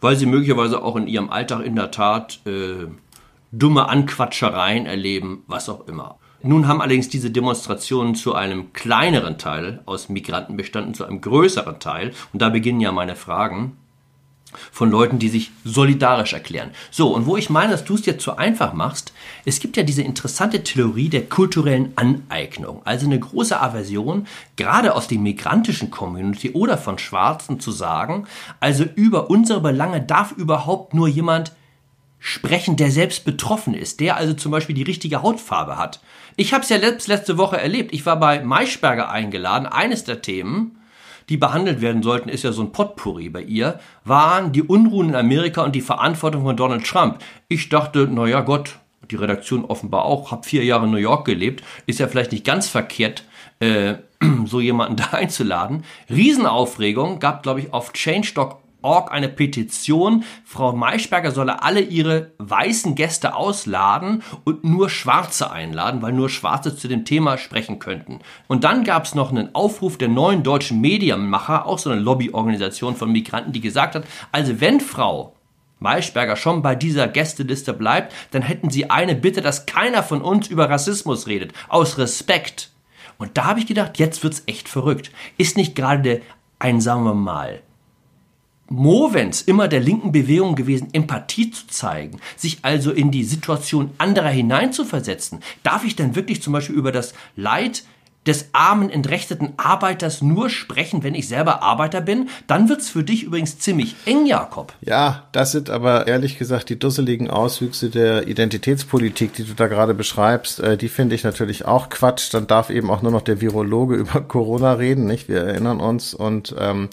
weil 0.00 0.16
sie 0.16 0.26
möglicherweise 0.26 0.82
auch 0.82 0.96
in 0.96 1.06
ihrem 1.06 1.30
Alltag 1.30 1.64
in 1.64 1.76
der 1.76 1.90
Tat 1.90 2.40
äh, 2.46 2.86
dumme 3.52 3.88
Anquatschereien 3.88 4.86
erleben, 4.86 5.42
was 5.46 5.68
auch 5.68 5.86
immer. 5.88 6.18
Nun 6.42 6.68
haben 6.68 6.80
allerdings 6.80 7.10
diese 7.10 7.30
Demonstrationen 7.30 8.14
zu 8.14 8.34
einem 8.34 8.72
kleineren 8.72 9.36
Teil 9.36 9.82
aus 9.84 10.08
Migranten 10.08 10.56
bestanden, 10.56 10.94
zu 10.94 11.04
einem 11.04 11.20
größeren 11.20 11.80
Teil, 11.80 12.12
und 12.32 12.40
da 12.40 12.48
beginnen 12.48 12.80
ja 12.80 12.92
meine 12.92 13.14
Fragen, 13.14 13.76
von 14.72 14.90
Leuten, 14.90 15.18
die 15.18 15.28
sich 15.28 15.50
solidarisch 15.64 16.32
erklären. 16.32 16.70
So, 16.90 17.14
und 17.14 17.26
wo 17.26 17.36
ich 17.36 17.50
meine, 17.50 17.72
dass 17.72 17.84
du 17.84 17.94
es 17.94 18.02
dir 18.02 18.18
zu 18.18 18.36
einfach 18.36 18.72
machst, 18.72 19.12
es 19.44 19.60
gibt 19.60 19.76
ja 19.76 19.82
diese 19.82 20.02
interessante 20.02 20.62
Theorie 20.62 21.08
der 21.08 21.28
kulturellen 21.28 21.92
Aneignung, 21.96 22.82
also 22.84 23.06
eine 23.06 23.18
große 23.18 23.60
Aversion, 23.60 24.26
gerade 24.56 24.94
aus 24.94 25.08
der 25.08 25.18
migrantischen 25.18 25.90
Community 25.90 26.50
oder 26.50 26.78
von 26.78 26.98
Schwarzen 26.98 27.60
zu 27.60 27.70
sagen, 27.70 28.26
also 28.58 28.84
über 28.94 29.30
unsere 29.30 29.60
Belange 29.60 30.00
darf 30.00 30.32
überhaupt 30.32 30.94
nur 30.94 31.08
jemand 31.08 31.52
sprechen, 32.18 32.76
der 32.76 32.90
selbst 32.90 33.24
betroffen 33.24 33.74
ist, 33.74 33.98
der 34.00 34.16
also 34.16 34.34
zum 34.34 34.52
Beispiel 34.52 34.74
die 34.74 34.82
richtige 34.82 35.22
Hautfarbe 35.22 35.78
hat. 35.78 36.00
Ich 36.36 36.52
habe 36.52 36.62
es 36.62 36.68
ja 36.68 36.76
letzte 36.76 37.38
Woche 37.38 37.60
erlebt. 37.60 37.92
Ich 37.92 38.06
war 38.06 38.20
bei 38.20 38.42
Maischberger 38.42 39.10
eingeladen. 39.10 39.66
Eines 39.66 40.04
der 40.04 40.22
Themen 40.22 40.78
die 41.30 41.36
behandelt 41.36 41.80
werden 41.80 42.02
sollten, 42.02 42.28
ist 42.28 42.42
ja 42.42 42.52
so 42.52 42.62
ein 42.62 42.72
Potpourri 42.72 43.30
bei 43.30 43.42
ihr, 43.42 43.78
waren 44.04 44.52
die 44.52 44.62
Unruhen 44.62 45.10
in 45.10 45.14
Amerika 45.14 45.62
und 45.62 45.74
die 45.74 45.80
Verantwortung 45.80 46.42
von 46.42 46.56
Donald 46.56 46.84
Trump. 46.84 47.20
Ich 47.48 47.68
dachte, 47.68 48.08
naja 48.08 48.40
Gott, 48.40 48.78
die 49.10 49.16
Redaktion 49.16 49.64
offenbar 49.64 50.04
auch, 50.04 50.32
habe 50.32 50.46
vier 50.46 50.64
Jahre 50.64 50.86
in 50.86 50.90
New 50.90 50.98
York 50.98 51.24
gelebt, 51.24 51.64
ist 51.86 52.00
ja 52.00 52.08
vielleicht 52.08 52.32
nicht 52.32 52.44
ganz 52.44 52.68
verkehrt, 52.68 53.24
äh, 53.60 53.94
so 54.44 54.60
jemanden 54.60 54.96
da 54.96 55.10
einzuladen. 55.12 55.84
Riesenaufregung 56.10 57.20
gab, 57.20 57.42
glaube 57.44 57.60
ich, 57.60 57.72
auf 57.72 57.92
Change.org 57.92 58.59
Org 58.82 59.12
eine 59.12 59.28
Petition, 59.28 60.24
Frau 60.44 60.72
Maischberger 60.72 61.30
solle 61.30 61.62
alle 61.62 61.80
ihre 61.80 62.32
weißen 62.38 62.94
Gäste 62.94 63.34
ausladen 63.34 64.22
und 64.44 64.64
nur 64.64 64.90
Schwarze 64.90 65.50
einladen, 65.50 66.02
weil 66.02 66.12
nur 66.12 66.28
Schwarze 66.28 66.76
zu 66.76 66.88
dem 66.88 67.04
Thema 67.04 67.38
sprechen 67.38 67.78
könnten. 67.78 68.20
Und 68.48 68.64
dann 68.64 68.84
gab 68.84 69.04
es 69.04 69.14
noch 69.14 69.30
einen 69.30 69.54
Aufruf 69.54 69.98
der 69.98 70.08
neuen 70.08 70.42
deutschen 70.42 70.80
Medienmacher, 70.80 71.66
auch 71.66 71.78
so 71.78 71.90
eine 71.90 72.00
Lobbyorganisation 72.00 72.96
von 72.96 73.12
Migranten, 73.12 73.52
die 73.52 73.60
gesagt 73.60 73.94
hat, 73.94 74.04
also 74.32 74.60
wenn 74.60 74.80
Frau 74.80 75.34
Maischberger 75.80 76.36
schon 76.36 76.62
bei 76.62 76.74
dieser 76.74 77.08
Gästeliste 77.08 77.72
bleibt, 77.72 78.12
dann 78.30 78.42
hätten 78.42 78.70
sie 78.70 78.90
eine 78.90 79.14
Bitte, 79.14 79.40
dass 79.40 79.66
keiner 79.66 80.02
von 80.02 80.20
uns 80.22 80.48
über 80.48 80.68
Rassismus 80.70 81.26
redet, 81.26 81.52
aus 81.68 81.98
Respekt. 81.98 82.70
Und 83.18 83.36
da 83.36 83.44
habe 83.44 83.60
ich 83.60 83.66
gedacht, 83.66 83.98
jetzt 83.98 84.22
wird's 84.22 84.42
echt 84.46 84.68
verrückt. 84.68 85.10
Ist 85.36 85.56
nicht 85.56 85.74
gerade 85.74 86.22
ein, 86.58 86.80
sagen 86.80 87.04
wir 87.04 87.14
mal, 87.14 87.62
Movens 88.70 89.42
immer 89.42 89.68
der 89.68 89.80
linken 89.80 90.12
Bewegung 90.12 90.54
gewesen, 90.54 90.88
Empathie 90.92 91.50
zu 91.50 91.66
zeigen, 91.66 92.20
sich 92.36 92.60
also 92.62 92.92
in 92.92 93.10
die 93.10 93.24
Situation 93.24 93.90
anderer 93.98 94.30
hineinzuversetzen. 94.30 95.40
Darf 95.64 95.84
ich 95.84 95.96
denn 95.96 96.14
wirklich 96.14 96.40
zum 96.40 96.52
Beispiel 96.52 96.76
über 96.76 96.92
das 96.92 97.12
Leid 97.36 97.82
des 98.26 98.50
armen, 98.52 98.90
entrechteten 98.90 99.54
Arbeiters 99.56 100.20
nur 100.20 100.50
sprechen, 100.50 101.02
wenn 101.02 101.14
ich 101.14 101.26
selber 101.26 101.62
Arbeiter 101.62 102.00
bin, 102.00 102.28
dann 102.46 102.68
wird's 102.68 102.90
für 102.90 103.02
dich 103.02 103.24
übrigens 103.24 103.58
ziemlich 103.58 103.96
eng, 104.04 104.26
Jakob. 104.26 104.74
Ja, 104.82 105.28
das 105.32 105.52
sind 105.52 105.70
aber 105.70 106.06
ehrlich 106.06 106.38
gesagt 106.38 106.68
die 106.68 106.78
dusseligen 106.78 107.30
Auswüchse 107.30 107.88
der 107.88 108.28
Identitätspolitik, 108.28 109.32
die 109.32 109.44
du 109.44 109.54
da 109.54 109.68
gerade 109.68 109.94
beschreibst. 109.94 110.60
Äh, 110.60 110.76
die 110.76 110.88
finde 110.88 111.14
ich 111.14 111.24
natürlich 111.24 111.64
auch 111.64 111.88
Quatsch. 111.88 112.32
Dann 112.32 112.46
darf 112.46 112.68
eben 112.68 112.90
auch 112.90 113.00
nur 113.00 113.10
noch 113.10 113.22
der 113.22 113.40
Virologe 113.40 113.94
über 113.96 114.20
Corona 114.20 114.74
reden, 114.74 115.06
nicht? 115.06 115.28
Wir 115.28 115.40
erinnern 115.40 115.80
uns 115.80 116.12
und 116.12 116.54
ähm, 116.58 116.90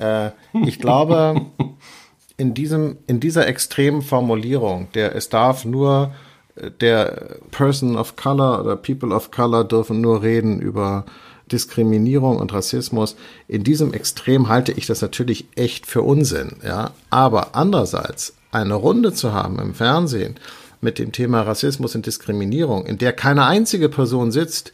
äh, 0.00 0.30
ich 0.66 0.78
glaube, 0.78 1.46
in 2.36 2.54
diesem, 2.54 2.98
in 3.06 3.20
dieser 3.20 3.46
extremen 3.46 4.02
Formulierung, 4.02 4.88
der 4.94 5.14
es 5.14 5.28
darf 5.28 5.64
nur 5.64 6.12
der 6.80 7.38
Person 7.50 7.96
of 7.96 8.16
Color 8.16 8.60
oder 8.60 8.76
People 8.76 9.14
of 9.14 9.30
Color 9.30 9.64
dürfen 9.64 10.00
nur 10.00 10.22
reden 10.22 10.60
über 10.60 11.04
Diskriminierung 11.50 12.38
und 12.38 12.52
Rassismus. 12.52 13.16
In 13.48 13.64
diesem 13.64 13.92
Extrem 13.92 14.48
halte 14.48 14.72
ich 14.72 14.86
das 14.86 15.02
natürlich 15.02 15.48
echt 15.56 15.86
für 15.86 16.02
Unsinn, 16.02 16.56
ja. 16.64 16.92
Aber 17.08 17.54
andererseits 17.54 18.34
eine 18.52 18.74
Runde 18.74 19.12
zu 19.12 19.32
haben 19.32 19.58
im 19.58 19.74
Fernsehen 19.74 20.36
mit 20.80 20.98
dem 20.98 21.12
Thema 21.12 21.42
Rassismus 21.42 21.94
und 21.94 22.06
Diskriminierung, 22.06 22.86
in 22.86 22.98
der 22.98 23.12
keine 23.12 23.44
einzige 23.44 23.88
Person 23.88 24.32
sitzt, 24.32 24.72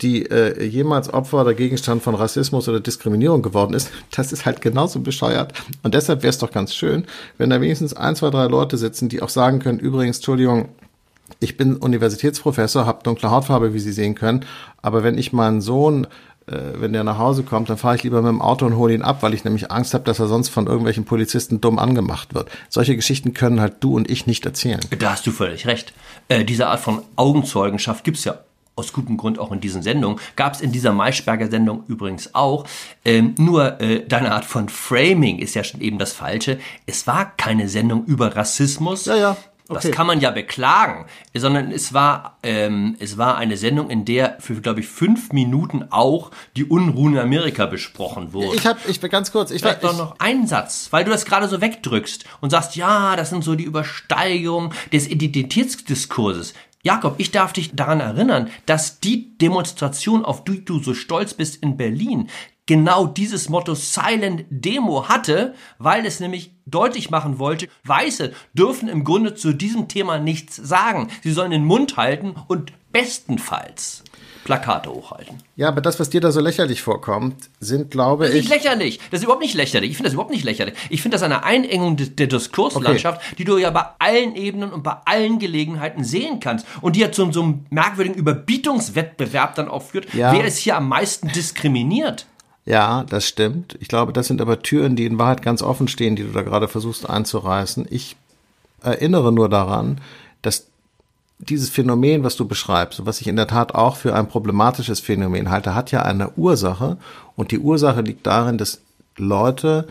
die 0.00 0.26
äh, 0.26 0.64
jemals 0.64 1.12
Opfer 1.12 1.42
oder 1.42 1.54
Gegenstand 1.54 2.02
von 2.02 2.14
Rassismus 2.14 2.68
oder 2.68 2.80
Diskriminierung 2.80 3.42
geworden 3.42 3.74
ist, 3.74 3.90
das 4.14 4.32
ist 4.32 4.46
halt 4.46 4.60
genauso 4.60 5.00
bescheuert. 5.00 5.52
Und 5.82 5.94
deshalb 5.94 6.22
wäre 6.22 6.30
es 6.30 6.38
doch 6.38 6.50
ganz 6.50 6.74
schön, 6.74 7.06
wenn 7.38 7.50
da 7.50 7.60
wenigstens 7.60 7.94
ein, 7.94 8.16
zwei, 8.16 8.30
drei 8.30 8.46
Leute 8.46 8.76
sitzen, 8.76 9.08
die 9.08 9.22
auch 9.22 9.28
sagen 9.28 9.58
können, 9.60 9.78
übrigens, 9.78 10.16
Entschuldigung, 10.16 10.68
ich 11.40 11.56
bin 11.56 11.76
Universitätsprofessor, 11.76 12.86
habe 12.86 13.02
dunkle 13.02 13.30
Hautfarbe, 13.30 13.74
wie 13.74 13.80
Sie 13.80 13.92
sehen 13.92 14.14
können, 14.14 14.44
aber 14.82 15.02
wenn 15.02 15.16
ich 15.16 15.32
meinen 15.32 15.60
Sohn 15.60 16.06
äh, 16.46 16.78
wenn 16.78 16.92
der 16.92 17.04
nach 17.04 17.18
Hause 17.18 17.42
kommt, 17.42 17.70
dann 17.70 17.78
fahre 17.78 17.96
ich 17.96 18.02
lieber 18.02 18.20
mit 18.20 18.28
dem 18.28 18.42
Auto 18.42 18.66
und 18.66 18.76
hole 18.76 18.92
ihn 18.92 19.02
ab, 19.02 19.22
weil 19.22 19.32
ich 19.32 19.44
nämlich 19.44 19.70
Angst 19.70 19.94
habe, 19.94 20.04
dass 20.04 20.18
er 20.18 20.26
sonst 20.26 20.50
von 20.50 20.66
irgendwelchen 20.66 21.06
Polizisten 21.06 21.60
dumm 21.60 21.78
angemacht 21.78 22.34
wird. 22.34 22.50
Solche 22.68 22.96
Geschichten 22.96 23.32
können 23.32 23.60
halt 23.60 23.76
du 23.80 23.96
und 23.96 24.10
ich 24.10 24.26
nicht 24.26 24.44
erzählen. 24.44 24.80
Da 24.98 25.12
hast 25.12 25.26
du 25.26 25.30
völlig 25.30 25.66
recht. 25.66 25.94
Äh, 26.28 26.44
diese 26.44 26.66
Art 26.66 26.80
von 26.80 27.02
Augenzeugenschaft 27.16 28.04
gibt's 28.04 28.24
ja 28.24 28.40
aus 28.76 28.92
gutem 28.92 29.16
Grund 29.16 29.38
auch 29.38 29.52
in 29.52 29.60
diesen 29.60 29.82
Sendungen. 29.82 30.18
Gab 30.36 30.54
es 30.54 30.60
in 30.60 30.72
dieser 30.72 30.92
Maischberger-Sendung 30.92 31.84
übrigens 31.86 32.34
auch. 32.34 32.66
Ähm, 33.04 33.34
nur 33.38 33.80
äh, 33.80 34.06
deine 34.06 34.32
Art 34.32 34.44
von 34.44 34.68
Framing 34.68 35.38
ist 35.38 35.54
ja 35.54 35.64
schon 35.64 35.80
eben 35.80 35.98
das 35.98 36.12
Falsche. 36.12 36.58
Es 36.86 37.06
war 37.06 37.36
keine 37.36 37.68
Sendung 37.68 38.04
über 38.04 38.36
Rassismus. 38.36 39.06
Ja, 39.06 39.16
ja. 39.16 39.36
Okay. 39.66 39.80
Das 39.88 39.92
kann 39.92 40.06
man 40.06 40.20
ja 40.20 40.30
beklagen, 40.30 41.06
sondern 41.32 41.70
es 41.70 41.94
war, 41.94 42.36
ähm, 42.42 42.96
es 42.98 43.16
war 43.16 43.38
eine 43.38 43.56
Sendung, 43.56 43.88
in 43.88 44.04
der 44.04 44.36
für, 44.38 44.60
glaube 44.60 44.80
ich, 44.80 44.86
fünf 44.86 45.32
Minuten 45.32 45.86
auch 45.88 46.32
die 46.54 46.64
Unruhen 46.64 47.14
in 47.14 47.18
Amerika 47.18 47.64
besprochen 47.64 48.34
wurden. 48.34 48.58
Ich 48.58 48.66
habe, 48.66 48.78
ich 48.86 49.00
ganz 49.00 49.32
kurz, 49.32 49.50
ich 49.50 49.62
Vielleicht 49.62 49.82
doch 49.82 49.96
noch 49.96 50.18
einen 50.18 50.46
Satz, 50.46 50.88
weil 50.90 51.04
du 51.04 51.10
das 51.10 51.24
gerade 51.24 51.48
so 51.48 51.62
wegdrückst 51.62 52.26
und 52.42 52.50
sagst, 52.50 52.76
ja, 52.76 53.16
das 53.16 53.30
sind 53.30 53.42
so 53.42 53.54
die 53.54 53.64
Übersteigerungen 53.64 54.70
des 54.92 55.08
Identitätsdiskurses. 55.08 56.52
Jakob, 56.84 57.14
ich 57.16 57.30
darf 57.30 57.54
dich 57.54 57.74
daran 57.74 58.00
erinnern, 58.00 58.50
dass 58.66 59.00
die 59.00 59.36
Demonstration, 59.38 60.22
auf 60.24 60.44
die 60.44 60.64
du 60.64 60.80
so 60.80 60.92
stolz 60.92 61.32
bist 61.32 61.62
in 61.62 61.78
Berlin, 61.78 62.28
genau 62.66 63.06
dieses 63.06 63.48
Motto 63.48 63.74
Silent 63.74 64.44
Demo 64.50 65.08
hatte, 65.08 65.54
weil 65.78 66.06
es 66.06 66.20
nämlich 66.20 66.52
deutlich 66.66 67.10
machen 67.10 67.38
wollte, 67.38 67.68
Weiße 67.84 68.32
dürfen 68.54 68.88
im 68.88 69.04
Grunde 69.04 69.34
zu 69.34 69.52
diesem 69.52 69.88
Thema 69.88 70.18
nichts 70.18 70.56
sagen. 70.56 71.08
Sie 71.22 71.32
sollen 71.32 71.50
den 71.50 71.64
Mund 71.64 71.96
halten 71.96 72.34
und 72.48 72.72
bestenfalls 72.92 74.04
Plakate 74.44 74.90
hochhalten. 74.90 75.38
Ja, 75.56 75.68
aber 75.68 75.80
das, 75.80 75.98
was 75.98 76.10
dir 76.10 76.20
da 76.20 76.30
so 76.30 76.40
lächerlich 76.40 76.82
vorkommt, 76.82 77.48
sind, 77.60 77.90
glaube 77.90 78.24
das 78.24 78.34
ist 78.34 78.44
ich. 78.44 78.50
Nicht 78.50 78.64
lächerlich. 78.64 79.00
Das 79.10 79.20
ist 79.20 79.24
überhaupt 79.24 79.42
nicht 79.42 79.54
lächerlich. 79.54 79.90
Ich 79.90 79.96
finde 79.96 80.08
das 80.08 80.14
überhaupt 80.14 80.32
nicht 80.32 80.44
lächerlich. 80.44 80.74
Ich 80.90 81.02
finde 81.02 81.14
das 81.16 81.22
eine 81.22 81.44
Einengung 81.44 81.96
der 81.96 82.26
Diskurslandschaft, 82.26 83.22
okay. 83.22 83.34
die 83.38 83.44
du 83.44 83.56
ja 83.56 83.70
bei 83.70 83.84
allen 83.98 84.36
Ebenen 84.36 84.70
und 84.72 84.82
bei 84.82 84.96
allen 85.06 85.38
Gelegenheiten 85.38 86.04
sehen 86.04 86.40
kannst. 86.40 86.66
Und 86.82 86.96
die 86.96 87.00
ja 87.00 87.10
zu 87.10 87.32
so 87.32 87.42
einem 87.42 87.66
merkwürdigen 87.70 88.18
Überbietungswettbewerb 88.18 89.54
dann 89.54 89.68
auch 89.68 89.82
führt, 89.82 90.12
ja. 90.12 90.32
wer 90.32 90.44
es 90.44 90.58
hier 90.58 90.76
am 90.76 90.88
meisten 90.88 91.28
diskriminiert. 91.28 92.26
Ja, 92.66 93.04
das 93.04 93.28
stimmt. 93.28 93.76
Ich 93.80 93.88
glaube, 93.88 94.12
das 94.12 94.26
sind 94.26 94.40
aber 94.40 94.62
Türen, 94.62 94.96
die 94.96 95.04
in 95.04 95.18
Wahrheit 95.18 95.42
ganz 95.42 95.62
offen 95.62 95.88
stehen, 95.88 96.16
die 96.16 96.22
du 96.22 96.32
da 96.32 96.42
gerade 96.42 96.68
versuchst 96.68 97.08
einzureißen. 97.08 97.86
Ich 97.90 98.16
erinnere 98.82 99.32
nur 99.32 99.48
daran, 99.48 100.00
dass 100.40 100.66
dieses 101.38 101.68
Phänomen, 101.68 102.24
was 102.24 102.36
du 102.36 102.46
beschreibst, 102.46 103.04
was 103.04 103.20
ich 103.20 103.26
in 103.26 103.36
der 103.36 103.48
Tat 103.48 103.74
auch 103.74 103.96
für 103.96 104.14
ein 104.14 104.28
problematisches 104.28 105.00
Phänomen 105.00 105.50
halte, 105.50 105.74
hat 105.74 105.90
ja 105.90 106.02
eine 106.02 106.30
Ursache. 106.36 106.96
Und 107.36 107.50
die 107.50 107.58
Ursache 107.58 108.00
liegt 108.00 108.26
darin, 108.26 108.56
dass 108.56 108.80
Leute, 109.16 109.88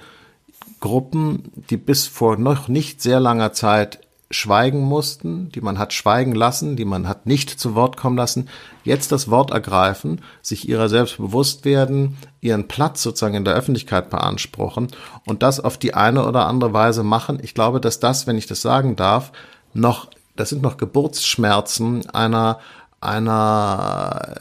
Gruppen, 0.79 1.51
die 1.69 1.77
bis 1.77 2.07
vor 2.07 2.37
noch 2.37 2.67
nicht 2.67 3.01
sehr 3.01 3.19
langer 3.19 3.53
Zeit 3.53 3.99
schweigen 4.33 4.81
mussten, 4.81 5.49
die 5.49 5.61
man 5.61 5.79
hat 5.79 5.93
schweigen 5.93 6.33
lassen, 6.33 6.75
die 6.75 6.85
man 6.85 7.07
hat 7.07 7.25
nicht 7.25 7.49
zu 7.49 7.75
Wort 7.75 7.97
kommen 7.97 8.17
lassen, 8.17 8.49
jetzt 8.83 9.11
das 9.11 9.29
Wort 9.29 9.51
ergreifen, 9.51 10.21
sich 10.41 10.67
ihrer 10.67 10.89
selbst 10.89 11.17
bewusst 11.17 11.65
werden, 11.65 12.17
ihren 12.41 12.67
Platz 12.67 13.01
sozusagen 13.01 13.35
in 13.35 13.45
der 13.45 13.53
Öffentlichkeit 13.53 14.09
beanspruchen 14.09 14.87
und 15.25 15.43
das 15.43 15.59
auf 15.59 15.77
die 15.77 15.93
eine 15.93 16.25
oder 16.25 16.47
andere 16.47 16.73
Weise 16.73 17.03
machen. 17.03 17.39
Ich 17.41 17.53
glaube, 17.53 17.79
dass 17.79 17.99
das, 17.99 18.27
wenn 18.27 18.37
ich 18.37 18.47
das 18.47 18.61
sagen 18.61 18.95
darf, 18.95 19.31
noch, 19.73 20.07
das 20.35 20.49
sind 20.49 20.61
noch 20.61 20.77
Geburtsschmerzen 20.77 22.09
einer, 22.09 22.59
einer 22.99 24.35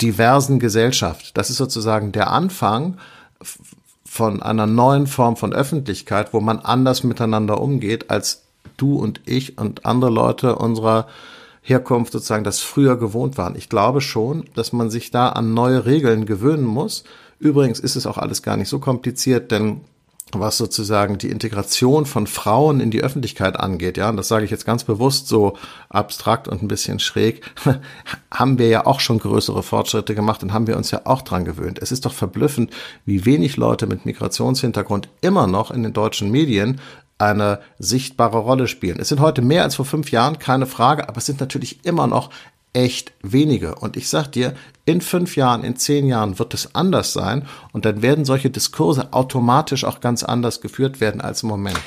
diversen 0.00 0.58
Gesellschaft. 0.58 1.36
Das 1.36 1.50
ist 1.50 1.56
sozusagen 1.56 2.12
der 2.12 2.30
Anfang 2.30 2.98
von 4.04 4.42
einer 4.42 4.66
neuen 4.66 5.06
Form 5.06 5.36
von 5.36 5.52
Öffentlichkeit, 5.52 6.32
wo 6.32 6.40
man 6.40 6.60
anders 6.60 7.02
miteinander 7.02 7.60
umgeht, 7.60 8.10
als 8.10 8.45
du 8.76 8.96
und 8.96 9.20
ich 9.24 9.58
und 9.58 9.86
andere 9.86 10.10
Leute 10.10 10.56
unserer 10.56 11.06
Herkunft 11.62 12.12
sozusagen 12.12 12.44
das 12.44 12.60
früher 12.60 12.96
gewohnt 12.96 13.38
waren. 13.38 13.56
Ich 13.56 13.68
glaube 13.68 14.00
schon, 14.00 14.44
dass 14.54 14.72
man 14.72 14.88
sich 14.88 15.10
da 15.10 15.30
an 15.30 15.52
neue 15.52 15.84
Regeln 15.84 16.24
gewöhnen 16.24 16.64
muss. 16.64 17.04
Übrigens 17.38 17.80
ist 17.80 17.96
es 17.96 18.06
auch 18.06 18.18
alles 18.18 18.42
gar 18.42 18.56
nicht 18.56 18.68
so 18.68 18.78
kompliziert, 18.78 19.50
denn 19.50 19.80
was 20.32 20.56
sozusagen 20.56 21.18
die 21.18 21.30
Integration 21.30 22.04
von 22.04 22.26
Frauen 22.26 22.80
in 22.80 22.90
die 22.90 23.02
Öffentlichkeit 23.02 23.58
angeht, 23.58 23.96
ja, 23.96 24.10
und 24.10 24.16
das 24.16 24.26
sage 24.26 24.44
ich 24.44 24.50
jetzt 24.50 24.66
ganz 24.66 24.82
bewusst 24.82 25.28
so 25.28 25.56
abstrakt 25.88 26.48
und 26.48 26.62
ein 26.62 26.68
bisschen 26.68 26.98
schräg, 26.98 27.42
haben 28.30 28.58
wir 28.58 28.68
ja 28.68 28.86
auch 28.86 28.98
schon 28.98 29.18
größere 29.18 29.62
Fortschritte 29.62 30.16
gemacht 30.16 30.42
und 30.42 30.52
haben 30.52 30.66
wir 30.66 30.76
uns 30.76 30.90
ja 30.90 31.02
auch 31.04 31.22
dran 31.22 31.44
gewöhnt. 31.44 31.78
Es 31.80 31.92
ist 31.92 32.06
doch 32.06 32.12
verblüffend, 32.12 32.72
wie 33.04 33.24
wenig 33.24 33.56
Leute 33.56 33.86
mit 33.86 34.04
Migrationshintergrund 34.04 35.08
immer 35.20 35.46
noch 35.46 35.70
in 35.70 35.84
den 35.84 35.92
deutschen 35.92 36.30
Medien 36.30 36.80
eine 37.18 37.60
sichtbare 37.78 38.38
Rolle 38.38 38.68
spielen. 38.68 38.98
Es 39.00 39.08
sind 39.08 39.20
heute 39.20 39.42
mehr 39.42 39.62
als 39.62 39.76
vor 39.76 39.84
fünf 39.84 40.10
Jahren, 40.10 40.38
keine 40.38 40.66
Frage, 40.66 41.08
aber 41.08 41.18
es 41.18 41.26
sind 41.26 41.40
natürlich 41.40 41.84
immer 41.84 42.06
noch 42.06 42.30
echt 42.72 43.12
wenige. 43.22 43.74
Und 43.76 43.96
ich 43.96 44.08
sag 44.08 44.32
dir, 44.32 44.54
in 44.84 45.00
fünf 45.00 45.34
Jahren, 45.34 45.64
in 45.64 45.76
zehn 45.76 46.06
Jahren 46.06 46.38
wird 46.38 46.52
es 46.52 46.74
anders 46.74 47.12
sein 47.14 47.46
und 47.72 47.86
dann 47.86 48.02
werden 48.02 48.24
solche 48.26 48.50
Diskurse 48.50 49.12
automatisch 49.12 49.84
auch 49.84 50.00
ganz 50.00 50.22
anders 50.22 50.60
geführt 50.60 51.00
werden 51.00 51.20
als 51.22 51.42
im 51.42 51.48
Moment. 51.48 51.80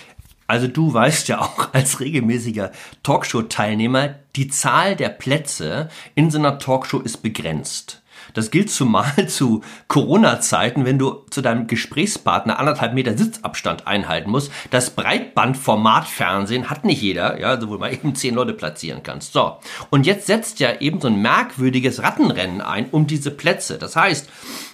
Also 0.48 0.68
du 0.68 0.92
weißt 0.92 1.28
ja 1.28 1.42
auch 1.42 1.70
als 1.74 2.00
regelmäßiger 2.00 2.72
Talkshow-Teilnehmer, 3.04 4.16
die 4.36 4.48
Zahl 4.48 4.96
der 4.96 5.10
Plätze 5.10 5.90
in 6.16 6.32
so 6.32 6.40
einer 6.40 6.58
Talkshow 6.58 7.00
ist 7.00 7.22
begrenzt. 7.22 8.02
Das 8.34 8.52
gilt 8.52 8.70
zumal 8.70 9.28
zu 9.28 9.62
Corona-Zeiten, 9.88 10.86
wenn 10.86 11.00
du 11.00 11.26
zu 11.30 11.42
deinem 11.42 11.68
Gesprächspartner 11.68 12.60
anderthalb 12.60 12.94
Meter 12.94 13.18
Sitzabstand 13.18 13.88
einhalten 13.88 14.30
musst. 14.30 14.52
Das 14.72 14.92
Breitbandformatfernsehen 14.92 16.70
hat 16.70 16.86
nicht 16.86 17.02
jeder, 17.02 17.40
ja, 17.40 17.48
also 17.50 17.70
wo 17.70 17.78
mal 17.78 17.94
eben 17.94 18.16
zehn 18.16 18.36
Leute 18.36 18.54
platzieren 18.54 19.04
kannst. 19.04 19.34
So. 19.34 19.58
Und 19.90 20.06
jetzt 20.06 20.28
setzt 20.28 20.60
ja 20.60 20.80
eben 20.80 21.02
so 21.02 21.08
ein 21.08 21.22
merkwürdiges 21.22 22.02
Rattenrennen 22.04 22.62
ein 22.62 22.88
um 22.92 23.08
diese 23.08 23.32
Plätze. 23.32 23.78
Das 23.78 23.96
heißt, 23.96 24.30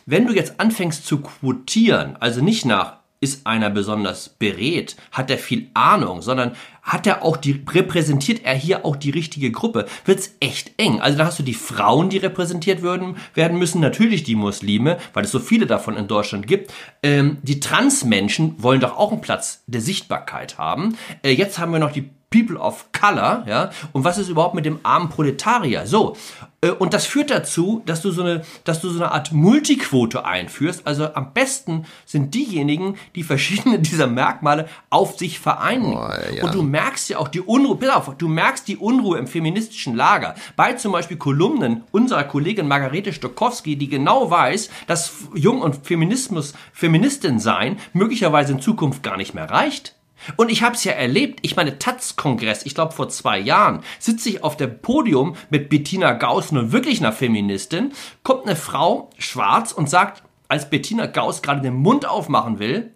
wenn 0.05 0.27
du 0.27 0.33
jetzt 0.33 0.59
anfängst 0.59 1.05
zu 1.05 1.21
quotieren, 1.21 2.17
also 2.19 2.41
nicht 2.41 2.65
nach 2.65 2.97
ist 3.21 3.47
einer 3.47 3.69
besonders 3.69 4.29
beredt, 4.29 4.97
hat 5.11 5.31
er 5.31 5.37
viel 5.37 5.69
Ahnung, 5.73 6.21
sondern 6.21 6.55
hat 6.85 7.07
er 7.07 7.23
auch 7.23 7.35
die, 7.35 7.65
repräsentiert 7.67 8.45
er 8.45 8.53
hier 8.53 8.85
auch 8.85 8.95
die 8.95 9.09
richtige 9.09 9.51
Gruppe, 9.51 9.87
wird's 10.05 10.35
echt 10.39 10.71
eng. 10.77 11.01
Also 11.01 11.17
da 11.17 11.25
hast 11.25 11.39
du 11.39 11.43
die 11.43 11.55
Frauen, 11.55 12.09
die 12.09 12.17
repräsentiert 12.17 12.83
werden, 12.83 13.17
werden 13.33 13.57
müssen, 13.57 13.81
natürlich 13.81 14.23
die 14.23 14.35
Muslime, 14.35 14.97
weil 15.13 15.25
es 15.25 15.31
so 15.31 15.39
viele 15.39 15.65
davon 15.65 15.97
in 15.97 16.07
Deutschland 16.07 16.47
gibt. 16.47 16.71
Ähm, 17.01 17.37
die 17.41 17.59
Transmenschen 17.59 18.61
wollen 18.61 18.79
doch 18.79 18.97
auch 18.97 19.11
einen 19.11 19.21
Platz 19.21 19.63
der 19.65 19.81
Sichtbarkeit 19.81 20.59
haben. 20.59 20.95
Äh, 21.23 21.31
jetzt 21.31 21.57
haben 21.57 21.73
wir 21.73 21.79
noch 21.79 21.91
die 21.91 22.09
People 22.29 22.57
of 22.57 22.87
Color, 22.91 23.45
ja, 23.47 23.69
und 23.93 24.03
was 24.03 24.17
ist 24.17 24.29
überhaupt 24.29 24.55
mit 24.55 24.65
dem 24.65 24.79
armen 24.83 25.09
Proletarier? 25.09 25.87
So, 25.87 26.17
äh, 26.65 26.71
und 26.71 26.93
das 26.93 27.05
führt 27.05 27.29
dazu, 27.29 27.81
dass 27.85 28.01
du 28.01 28.11
so 28.11 28.23
eine, 28.23 28.41
dass 28.63 28.81
du 28.81 28.89
so 28.89 29.01
eine 29.01 29.11
Art 29.11 29.31
Multiquote 29.31 30.25
einführst. 30.25 30.85
Also 30.85 31.13
am 31.13 31.33
besten 31.33 31.85
sind 32.05 32.33
diejenigen, 32.33 32.97
die 33.15 33.23
verschiedene 33.23 33.79
dieser 33.79 34.07
Merkmale 34.07 34.67
auf 34.89 35.17
sich 35.17 35.39
vereinen. 35.39 35.93
Oh, 35.93 36.09
ja. 36.35 36.43
Und 36.43 36.55
du 36.55 36.63
merkst 36.75 37.07
ja 37.07 37.19
auch 37.19 37.29
die 37.29 37.39
Unruhe, 37.39 37.77
pass 37.77 37.89
auf, 37.89 38.17
du 38.17 38.27
merkst 38.27 38.67
die 38.67 38.75
Unruhe 38.75 39.17
im 39.17 39.27
feministischen 39.27 39.95
Lager. 39.95 40.35
Bei 40.57 40.73
zum 40.73 40.91
Beispiel 40.91 41.15
Kolumnen 41.15 41.85
unserer 41.91 42.25
Kollegin 42.25 42.67
Margarete 42.67 43.13
Stokowski, 43.13 43.77
die 43.77 43.87
genau 43.87 44.29
weiß, 44.29 44.69
dass 44.85 45.13
Jung 45.33 45.61
und 45.61 45.87
Feminismus, 45.87 46.53
Feministin 46.73 47.39
sein 47.39 47.79
möglicherweise 47.93 48.51
in 48.51 48.59
Zukunft 48.59 49.03
gar 49.03 49.15
nicht 49.15 49.33
mehr 49.33 49.49
reicht. 49.49 49.95
Und 50.35 50.51
ich 50.51 50.63
habe 50.63 50.75
es 50.75 50.83
ja 50.83 50.91
erlebt. 50.91 51.39
Ich 51.43 51.55
meine, 51.55 51.79
Taz-Kongress, 51.79 52.65
ich 52.65 52.75
glaube 52.75 52.91
vor 52.91 53.07
zwei 53.07 53.39
Jahren, 53.39 53.81
sitze 53.97 54.27
ich 54.27 54.43
auf 54.43 54.57
dem 54.57 54.81
Podium 54.81 55.37
mit 55.49 55.69
Bettina 55.69 56.11
Gauss, 56.11 56.51
nun 56.51 56.73
wirklich 56.73 56.99
einer 56.99 57.13
Feministin, 57.13 57.93
kommt 58.23 58.47
eine 58.47 58.57
Frau, 58.57 59.11
schwarz, 59.17 59.71
und 59.71 59.89
sagt, 59.89 60.23
als 60.49 60.69
Bettina 60.69 61.05
Gauss 61.05 61.41
gerade 61.41 61.61
den 61.61 61.75
Mund 61.75 62.05
aufmachen 62.05 62.59
will, 62.59 62.91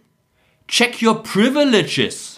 check 0.68 1.02
your 1.02 1.24
privileges. 1.24 2.29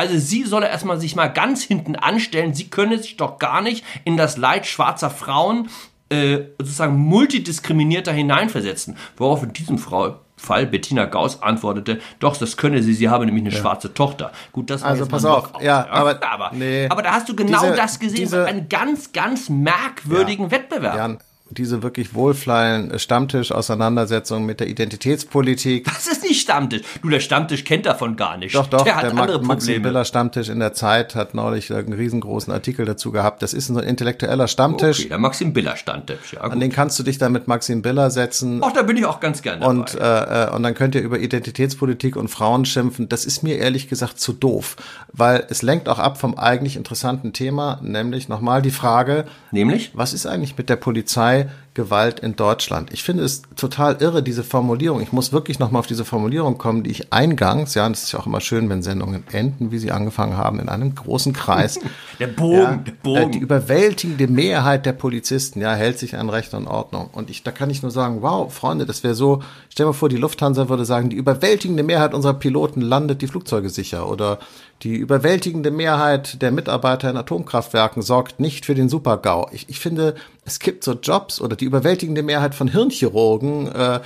Also 0.00 0.16
sie 0.16 0.44
solle 0.44 0.66
erstmal 0.66 0.98
sich 0.98 1.14
mal 1.14 1.26
ganz 1.26 1.62
hinten 1.62 1.94
anstellen. 1.94 2.54
Sie 2.54 2.70
könne 2.70 2.98
sich 2.98 3.18
doch 3.18 3.38
gar 3.38 3.60
nicht 3.60 3.84
in 4.04 4.16
das 4.16 4.38
Leid 4.38 4.64
schwarzer 4.64 5.10
Frauen 5.10 5.68
äh, 6.08 6.38
sozusagen 6.58 6.96
multidiskriminierter 6.96 8.10
hineinversetzen. 8.10 8.96
Worauf 9.18 9.42
in 9.42 9.52
diesem 9.52 9.76
Frau 9.76 10.16
Fall 10.38 10.66
Bettina 10.66 11.04
Gauss 11.04 11.42
antwortete, 11.42 12.00
doch, 12.18 12.34
das 12.34 12.56
könne 12.56 12.82
sie, 12.82 12.94
sie 12.94 13.10
habe 13.10 13.26
nämlich 13.26 13.44
eine 13.44 13.54
ja. 13.54 13.60
schwarze 13.60 13.92
Tochter. 13.92 14.32
Gut, 14.52 14.70
das 14.70 14.80
war 14.80 14.88
Also 14.88 15.04
pass 15.04 15.26
auf, 15.26 15.54
auf, 15.54 15.62
ja, 15.62 15.86
aber, 15.90 16.18
aber, 16.26 16.52
nee, 16.54 16.88
aber 16.88 17.02
da 17.02 17.12
hast 17.12 17.28
du 17.28 17.36
genau 17.36 17.60
diese, 17.60 17.74
das 17.74 17.98
gesehen, 17.98 18.20
diese, 18.20 18.46
einen 18.46 18.70
ganz, 18.70 19.12
ganz 19.12 19.50
merkwürdigen 19.50 20.46
ja, 20.46 20.50
Wettbewerb. 20.50 20.96
Jan, 20.96 21.18
diese 21.50 21.82
wirklich 21.82 22.14
wohlfeilen 22.14 22.98
Stammtisch-Auseinandersetzungen 22.98 24.46
mit 24.46 24.60
der 24.60 24.68
Identitätspolitik. 24.68 25.84
Das 25.84 26.06
ist 26.06 26.22
nicht 26.22 26.40
Stammtisch. 26.40 26.82
Du, 27.02 27.08
der 27.08 27.20
Stammtisch 27.20 27.64
kennt 27.64 27.86
davon 27.86 28.16
gar 28.16 28.36
nicht. 28.36 28.54
Doch, 28.54 28.66
doch, 28.66 28.84
der, 28.84 28.96
hat 28.96 29.02
der 29.02 29.10
andere 29.10 29.40
Ma 29.40 29.54
Maxim 29.54 29.82
Biller 29.82 30.04
Stammtisch 30.04 30.48
in 30.48 30.60
der 30.60 30.72
Zeit 30.72 31.14
hat 31.14 31.34
neulich 31.34 31.72
einen 31.72 31.92
riesengroßen 31.92 32.52
Artikel 32.52 32.86
dazu 32.86 33.10
gehabt. 33.10 33.42
Das 33.42 33.52
ist 33.52 33.68
ein 33.68 33.78
intellektueller 33.78 34.46
Stammtisch. 34.46 35.00
Okay, 35.00 35.08
der 35.08 35.18
Maxim 35.18 35.52
Biller 35.52 35.76
Stammtisch, 35.76 36.34
ja. 36.34 36.42
Gut. 36.42 36.52
An 36.52 36.60
den 36.60 36.70
kannst 36.70 36.98
du 36.98 37.02
dich 37.02 37.18
dann 37.18 37.32
mit 37.32 37.48
Maxim 37.48 37.82
Biller 37.82 38.10
setzen. 38.10 38.60
Ach, 38.62 38.72
da 38.72 38.82
bin 38.82 38.96
ich 38.96 39.04
auch 39.04 39.20
ganz 39.20 39.42
gerne 39.42 39.60
dabei. 39.60 39.70
Und, 39.72 39.94
äh, 39.94 40.44
äh, 40.44 40.50
und 40.54 40.62
dann 40.62 40.74
könnt 40.74 40.94
ihr 40.94 41.02
über 41.02 41.18
Identitätspolitik 41.18 42.16
und 42.16 42.28
Frauen 42.28 42.64
schimpfen. 42.64 43.08
Das 43.08 43.24
ist 43.24 43.42
mir 43.42 43.58
ehrlich 43.58 43.88
gesagt 43.88 44.20
zu 44.20 44.32
doof, 44.32 44.76
weil 45.12 45.46
es 45.50 45.62
lenkt 45.62 45.88
auch 45.88 45.98
ab 45.98 46.18
vom 46.18 46.38
eigentlich 46.38 46.76
interessanten 46.76 47.32
Thema, 47.32 47.80
nämlich 47.82 48.28
nochmal 48.28 48.62
die 48.62 48.70
Frage. 48.70 49.24
Nämlich? 49.50 49.90
Was 49.94 50.12
ist 50.12 50.26
eigentlich 50.26 50.56
mit 50.56 50.68
der 50.68 50.76
Polizei 50.76 51.39
Китая 51.40 51.50
Gewalt 51.74 52.18
in 52.18 52.34
Deutschland. 52.34 52.92
Ich 52.92 53.04
finde 53.04 53.22
es 53.22 53.42
total 53.54 53.98
irre, 54.00 54.24
diese 54.24 54.42
Formulierung. 54.42 55.00
Ich 55.00 55.12
muss 55.12 55.32
wirklich 55.32 55.60
nochmal 55.60 55.80
auf 55.80 55.86
diese 55.86 56.04
Formulierung 56.04 56.58
kommen, 56.58 56.82
die 56.82 56.90
ich 56.90 57.12
eingangs, 57.12 57.74
ja, 57.74 57.86
und 57.86 57.96
es 57.96 58.02
ist 58.02 58.12
ja 58.12 58.18
auch 58.18 58.26
immer 58.26 58.40
schön, 58.40 58.68
wenn 58.68 58.82
Sendungen 58.82 59.22
enden, 59.30 59.70
wie 59.70 59.78
sie 59.78 59.92
angefangen 59.92 60.36
haben, 60.36 60.58
in 60.58 60.68
einem 60.68 60.94
großen 60.94 61.32
Kreis. 61.32 61.78
der 62.18 62.26
Bogen, 62.26 62.56
ja, 62.56 62.76
der 62.76 62.92
Bogen. 62.92 63.32
Die 63.32 63.38
überwältigende 63.38 64.26
Mehrheit 64.26 64.84
der 64.84 64.94
Polizisten, 64.94 65.60
ja, 65.60 65.72
hält 65.74 66.00
sich 66.00 66.16
an 66.16 66.28
Recht 66.28 66.54
und 66.54 66.66
Ordnung. 66.66 67.08
Und 67.12 67.30
ich, 67.30 67.44
da 67.44 67.52
kann 67.52 67.70
ich 67.70 67.82
nur 67.82 67.92
sagen, 67.92 68.20
wow, 68.20 68.52
Freunde, 68.52 68.84
das 68.84 69.04
wäre 69.04 69.14
so, 69.14 69.40
stell 69.68 69.84
dir 69.84 69.90
mal 69.90 69.92
vor, 69.92 70.08
die 70.08 70.16
Lufthansa 70.16 70.68
würde 70.68 70.84
sagen, 70.84 71.08
die 71.08 71.16
überwältigende 71.16 71.84
Mehrheit 71.84 72.14
unserer 72.14 72.34
Piloten 72.34 72.80
landet 72.80 73.22
die 73.22 73.28
Flugzeuge 73.28 73.70
sicher 73.70 74.08
oder 74.08 74.40
die 74.82 74.96
überwältigende 74.96 75.70
Mehrheit 75.70 76.40
der 76.40 76.52
Mitarbeiter 76.52 77.10
in 77.10 77.16
Atomkraftwerken 77.16 78.02
sorgt 78.02 78.40
nicht 78.40 78.64
für 78.64 78.74
den 78.74 78.88
Supergau. 78.88 79.48
Ich, 79.52 79.68
ich 79.68 79.78
finde, 79.78 80.14
es 80.46 80.58
gibt 80.58 80.84
so 80.84 80.92
Jobs 80.92 81.40
oder 81.40 81.54
die 81.60 81.66
überwältigende 81.66 82.22
Mehrheit 82.22 82.54
von 82.54 82.68
Hirnchirurgen 82.68 83.68
äh, 83.68 84.00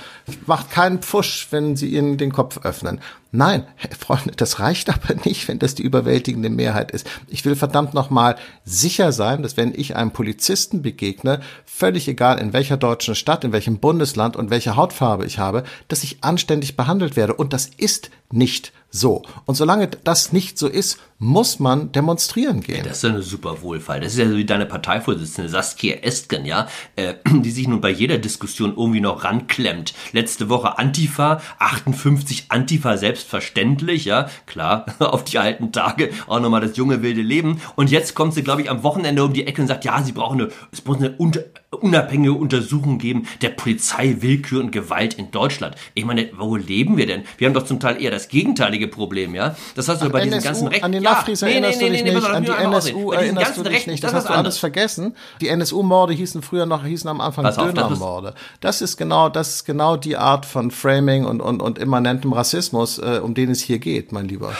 macht 0.45 0.69
keinen 0.71 0.99
Pfusch, 0.99 1.47
wenn 1.51 1.75
sie 1.75 1.95
ihnen 1.95 2.17
den 2.17 2.31
Kopf 2.31 2.59
öffnen. 2.63 2.99
Nein, 3.31 3.65
Freunde, 3.97 4.31
das 4.35 4.59
reicht 4.59 4.89
aber 4.89 5.15
nicht, 5.25 5.47
wenn 5.47 5.59
das 5.59 5.75
die 5.75 5.83
überwältigende 5.83 6.49
Mehrheit 6.49 6.91
ist. 6.91 7.07
Ich 7.27 7.43
will 7.43 7.55
verdammt 7.55 7.93
nochmal 7.93 8.37
sicher 8.63 9.11
sein, 9.11 9.43
dass 9.43 9.57
wenn 9.57 9.73
ich 9.75 9.95
einem 9.95 10.11
Polizisten 10.11 10.81
begegne, 10.81 11.41
völlig 11.65 12.07
egal 12.07 12.39
in 12.39 12.53
welcher 12.53 12.77
deutschen 12.77 13.15
Stadt, 13.15 13.43
in 13.43 13.51
welchem 13.51 13.79
Bundesland 13.79 14.35
und 14.35 14.49
welche 14.49 14.75
Hautfarbe 14.75 15.25
ich 15.25 15.39
habe, 15.39 15.63
dass 15.87 16.03
ich 16.03 16.23
anständig 16.23 16.77
behandelt 16.77 17.15
werde. 17.15 17.33
Und 17.33 17.51
das 17.51 17.65
ist 17.77 18.09
nicht 18.31 18.71
so. 18.89 19.23
Und 19.45 19.55
solange 19.55 19.87
das 19.87 20.31
nicht 20.31 20.57
so 20.57 20.67
ist, 20.67 20.97
muss 21.17 21.59
man 21.59 21.93
demonstrieren 21.93 22.59
gehen. 22.59 22.77
Ja, 22.77 22.83
das 22.83 22.97
ist 22.97 23.03
ja 23.03 23.09
eine 23.09 23.21
super 23.21 23.61
Wohlfall. 23.61 24.01
Das 24.01 24.13
ist 24.13 24.19
ja 24.19 24.27
so 24.27 24.35
wie 24.35 24.45
deine 24.45 24.65
Parteivorsitzende 24.65 25.49
Saskia 25.49 25.95
Estgen, 25.95 26.45
ja, 26.45 26.67
äh, 26.97 27.13
die 27.31 27.51
sich 27.51 27.67
nun 27.67 27.79
bei 27.79 27.89
jeder 27.89 28.17
Diskussion 28.17 28.73
irgendwie 28.75 28.99
noch 28.99 29.23
ranklemmt. 29.23 29.93
Letzte 30.11 30.49
Woche 30.49 30.77
Antifa, 30.77 31.41
58 31.59 32.47
Antifa 32.49 32.97
selbstverständlich, 32.97 34.05
ja, 34.05 34.29
klar, 34.45 34.87
auf 34.99 35.23
die 35.23 35.37
alten 35.37 35.71
Tage 35.71 36.09
auch 36.27 36.41
nochmal 36.41 36.61
das 36.61 36.75
junge 36.75 37.01
wilde 37.01 37.21
Leben. 37.21 37.61
Und 37.75 37.91
jetzt 37.91 38.13
kommt 38.13 38.33
sie, 38.33 38.43
glaube 38.43 38.61
ich, 38.61 38.69
am 38.69 38.83
Wochenende 38.83 39.23
um 39.23 39.31
die 39.31 39.47
Ecke 39.47 39.61
und 39.61 39.69
sagt, 39.69 39.85
ja, 39.85 40.03
sie 40.03 40.11
brauchen 40.11 40.41
eine, 40.41 40.51
es 40.73 40.83
muss 40.83 40.97
eine 40.97 41.11
unter, 41.11 41.41
unabhängige 41.71 42.33
Untersuchung 42.33 42.97
geben 42.97 43.27
der 43.41 43.49
Polizei, 43.49 44.17
Willkür 44.19 44.59
und 44.59 44.71
Gewalt 44.71 45.13
in 45.13 45.31
Deutschland. 45.31 45.75
Ich 45.93 46.03
meine, 46.03 46.29
wo 46.37 46.57
leben 46.57 46.97
wir 46.97 47.07
denn? 47.07 47.23
Wir 47.37 47.47
haben 47.47 47.53
doch 47.53 47.65
zum 47.65 47.79
Teil 47.79 48.01
eher 48.01 48.11
das 48.11 48.27
gegenteilige 48.27 48.89
Problem, 48.89 49.33
ja. 49.33 49.55
Das 49.75 49.87
hast 49.87 50.01
du 50.01 50.09
bei 50.09 50.21
diesen 50.21 50.43
ganzen 50.43 50.67
Rechten. 50.67 51.04
Lafris 51.05 51.41
ja, 51.41 51.47
erinnerst 51.47 51.79
nee, 51.79 51.89
nee, 51.89 51.97
du 51.97 52.03
dich 52.03 52.13
nee, 52.13 52.19
nicht, 52.19 52.29
an 52.29 52.43
die 52.43 52.51
NSU 52.51 53.11
erinnerst 53.11 53.57
du 53.57 53.63
dich 53.63 53.87
nicht. 53.87 54.03
Das, 54.03 54.11
das 54.11 54.23
hast 54.25 54.29
du 54.29 54.33
alles 54.33 54.57
vergessen. 54.57 55.15
Die 55.41 55.47
NSU-Morde 55.47 56.13
hießen 56.13 56.41
früher 56.41 56.65
noch, 56.65 56.83
hießen 56.83 57.09
am 57.09 57.21
Anfang 57.21 57.45
Dönermorde. 57.45 58.33
Das 58.59 58.81
ist 58.81 58.97
genau, 58.97 59.29
das 59.29 59.55
ist 59.55 59.65
genau 59.65 59.95
die 59.97 60.17
Art 60.17 60.45
von 60.45 60.71
Framing 60.71 61.25
und, 61.25 61.41
und, 61.41 61.61
und 61.61 61.77
immanentem 61.77 62.33
Rassismus, 62.33 62.97
äh, 62.97 63.19
um 63.23 63.33
den 63.33 63.51
es 63.51 63.61
hier 63.61 63.79
geht, 63.79 64.11
mein 64.11 64.27
Lieber. 64.27 64.53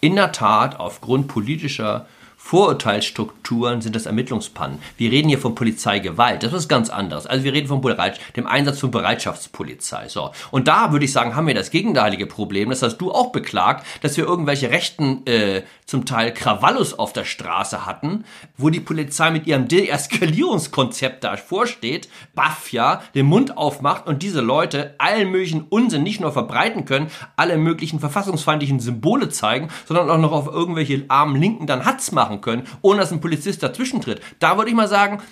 In 0.00 0.16
der 0.16 0.32
Tat, 0.32 0.78
aufgrund 0.78 1.28
politischer 1.28 2.06
Vorurteilsstrukturen 2.46 3.80
sind 3.80 3.96
das 3.96 4.06
Ermittlungspannen. 4.06 4.78
Wir 4.96 5.10
reden 5.10 5.28
hier 5.28 5.40
von 5.40 5.56
Polizeigewalt. 5.56 6.44
Das 6.44 6.52
ist 6.52 6.68
ganz 6.68 6.90
anders. 6.90 7.26
Also 7.26 7.42
wir 7.42 7.52
reden 7.52 7.66
von 7.66 7.80
Bereit 7.80 8.20
dem 8.36 8.46
Einsatz 8.46 8.78
von 8.78 8.92
Bereitschaftspolizei. 8.92 10.06
So. 10.06 10.30
Und 10.52 10.68
da 10.68 10.92
würde 10.92 11.06
ich 11.06 11.12
sagen, 11.12 11.34
haben 11.34 11.48
wir 11.48 11.54
das 11.54 11.72
gegenteilige 11.72 12.26
Problem. 12.26 12.70
Das 12.70 12.82
hast 12.82 12.98
du 12.98 13.10
auch 13.10 13.32
beklagt, 13.32 13.84
dass 14.00 14.16
wir 14.16 14.24
irgendwelche 14.24 14.70
rechten, 14.70 15.26
äh, 15.26 15.62
zum 15.86 16.04
Teil 16.04 16.32
Krawallus 16.32 16.94
auf 16.94 17.12
der 17.12 17.24
Straße 17.24 17.84
hatten, 17.84 18.24
wo 18.56 18.70
die 18.70 18.80
Polizei 18.80 19.30
mit 19.32 19.48
ihrem 19.48 19.66
Deeskalierungskonzept 19.66 21.24
da 21.24 21.36
vorsteht, 21.36 22.08
baff 22.34 22.70
ja, 22.72 23.02
den 23.16 23.26
Mund 23.26 23.56
aufmacht 23.56 24.06
und 24.06 24.22
diese 24.22 24.40
Leute 24.40 24.94
allen 24.98 25.30
möglichen 25.30 25.62
Unsinn 25.62 26.04
nicht 26.04 26.20
nur 26.20 26.32
verbreiten 26.32 26.84
können, 26.84 27.10
alle 27.34 27.56
möglichen 27.56 28.00
verfassungsfeindlichen 28.00 28.78
Symbole 28.78 29.30
zeigen, 29.30 29.68
sondern 29.86 30.10
auch 30.10 30.18
noch 30.18 30.32
auf 30.32 30.46
irgendwelche 30.46 31.04
armen 31.08 31.40
Linken 31.40 31.66
dann 31.66 31.84
Hatz 31.84 32.12
machen 32.12 32.35
machen 32.36 32.40
können, 32.40 32.66
ohne 32.82 33.00
dass 33.00 33.12
ein 33.12 33.20
Polizist 33.20 33.62
dazwischen 33.62 34.00
tritt. 34.00 34.20
Da 34.38 34.56
würde 34.56 34.70
ich 34.70 34.76
mal 34.76 34.88
sagen, 34.88 35.22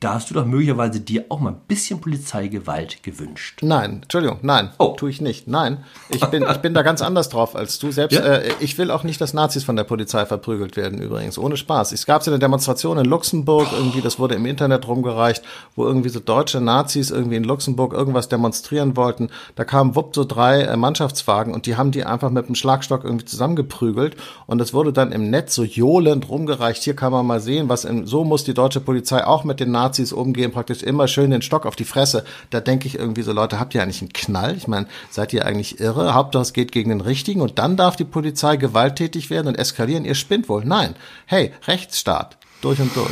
da 0.00 0.14
hast 0.14 0.30
du 0.30 0.34
doch 0.34 0.46
möglicherweise 0.46 1.00
dir 1.00 1.26
auch 1.28 1.38
mal 1.38 1.50
ein 1.50 1.60
bisschen 1.68 2.00
Polizeigewalt 2.00 3.02
gewünscht. 3.02 3.60
Nein, 3.62 4.00
Entschuldigung, 4.02 4.38
nein, 4.42 4.70
oh. 4.78 4.94
tue 4.96 5.10
ich 5.10 5.20
nicht. 5.20 5.48
Nein, 5.48 5.84
ich 6.08 6.24
bin, 6.26 6.44
ich 6.50 6.56
bin 6.58 6.72
da 6.72 6.82
ganz 6.82 7.02
anders 7.02 7.28
drauf 7.28 7.54
als 7.54 7.78
du 7.78 7.92
selbst. 7.92 8.18
Ja? 8.18 8.24
Äh, 8.24 8.52
ich 8.60 8.78
will 8.78 8.90
auch 8.90 9.04
nicht, 9.04 9.20
dass 9.20 9.34
Nazis 9.34 9.64
von 9.64 9.76
der 9.76 9.84
Polizei 9.84 10.24
verprügelt 10.24 10.76
werden, 10.76 10.98
übrigens, 10.98 11.36
ohne 11.36 11.56
Spaß. 11.56 11.92
Es 11.92 12.06
gab 12.06 12.22
so 12.22 12.30
eine 12.30 12.38
Demonstration 12.38 12.98
in 12.98 13.04
Luxemburg, 13.04 13.68
irgendwie, 13.72 14.00
das 14.00 14.18
wurde 14.18 14.34
im 14.34 14.46
Internet 14.46 14.88
rumgereicht, 14.88 15.42
wo 15.76 15.84
irgendwie 15.84 16.08
so 16.08 16.20
deutsche 16.20 16.60
Nazis 16.60 17.10
irgendwie 17.10 17.36
in 17.36 17.44
Luxemburg 17.44 17.92
irgendwas 17.92 18.28
demonstrieren 18.28 18.96
wollten. 18.96 19.28
Da 19.56 19.64
kamen 19.64 19.94
wupp 19.94 20.14
so 20.14 20.24
drei 20.24 20.62
äh, 20.62 20.76
Mannschaftswagen 20.76 21.52
und 21.52 21.66
die 21.66 21.76
haben 21.76 21.90
die 21.90 22.04
einfach 22.04 22.30
mit 22.30 22.46
einem 22.46 22.54
Schlagstock 22.54 23.04
irgendwie 23.04 23.26
zusammengeprügelt 23.26 24.16
und 24.46 24.60
es 24.60 24.72
wurde 24.72 24.92
dann 24.92 25.12
im 25.12 25.28
Netz 25.28 25.54
so 25.54 25.64
johlend 25.64 26.30
rumgereicht. 26.30 26.82
Hier 26.82 26.96
kann 26.96 27.12
man 27.12 27.26
mal 27.26 27.40
sehen, 27.40 27.68
was 27.68 27.84
in, 27.84 28.06
so 28.06 28.24
muss 28.24 28.44
die 28.44 28.54
deutsche 28.54 28.80
Polizei 28.80 29.26
auch 29.26 29.44
mit 29.44 29.60
den 29.60 29.70
Nazis 29.70 29.81
Nazis 29.82 30.12
umgehen, 30.12 30.52
praktisch 30.52 30.82
immer 30.82 31.08
schön 31.08 31.30
den 31.30 31.42
Stock 31.42 31.66
auf 31.66 31.76
die 31.76 31.84
Fresse. 31.84 32.24
Da 32.50 32.60
denke 32.60 32.86
ich 32.86 32.98
irgendwie 32.98 33.22
so, 33.22 33.32
Leute, 33.32 33.58
habt 33.58 33.74
ihr 33.74 33.82
eigentlich 33.82 34.00
einen 34.00 34.12
Knall? 34.12 34.56
Ich 34.56 34.68
meine, 34.68 34.86
seid 35.10 35.32
ihr 35.32 35.44
eigentlich 35.44 35.80
irre? 35.80 36.14
Hauptsache 36.14 36.42
es 36.42 36.52
geht 36.52 36.72
gegen 36.72 36.90
den 36.90 37.00
Richtigen 37.00 37.40
und 37.40 37.58
dann 37.58 37.76
darf 37.76 37.96
die 37.96 38.04
Polizei 38.04 38.56
gewalttätig 38.56 39.28
werden 39.30 39.48
und 39.48 39.58
eskalieren. 39.58 40.04
Ihr 40.04 40.14
spinnt 40.14 40.48
wohl. 40.48 40.64
Nein. 40.64 40.94
Hey, 41.26 41.52
Rechtsstaat. 41.66 42.38
Durch 42.60 42.78
und 42.78 42.94
durch. 42.94 43.10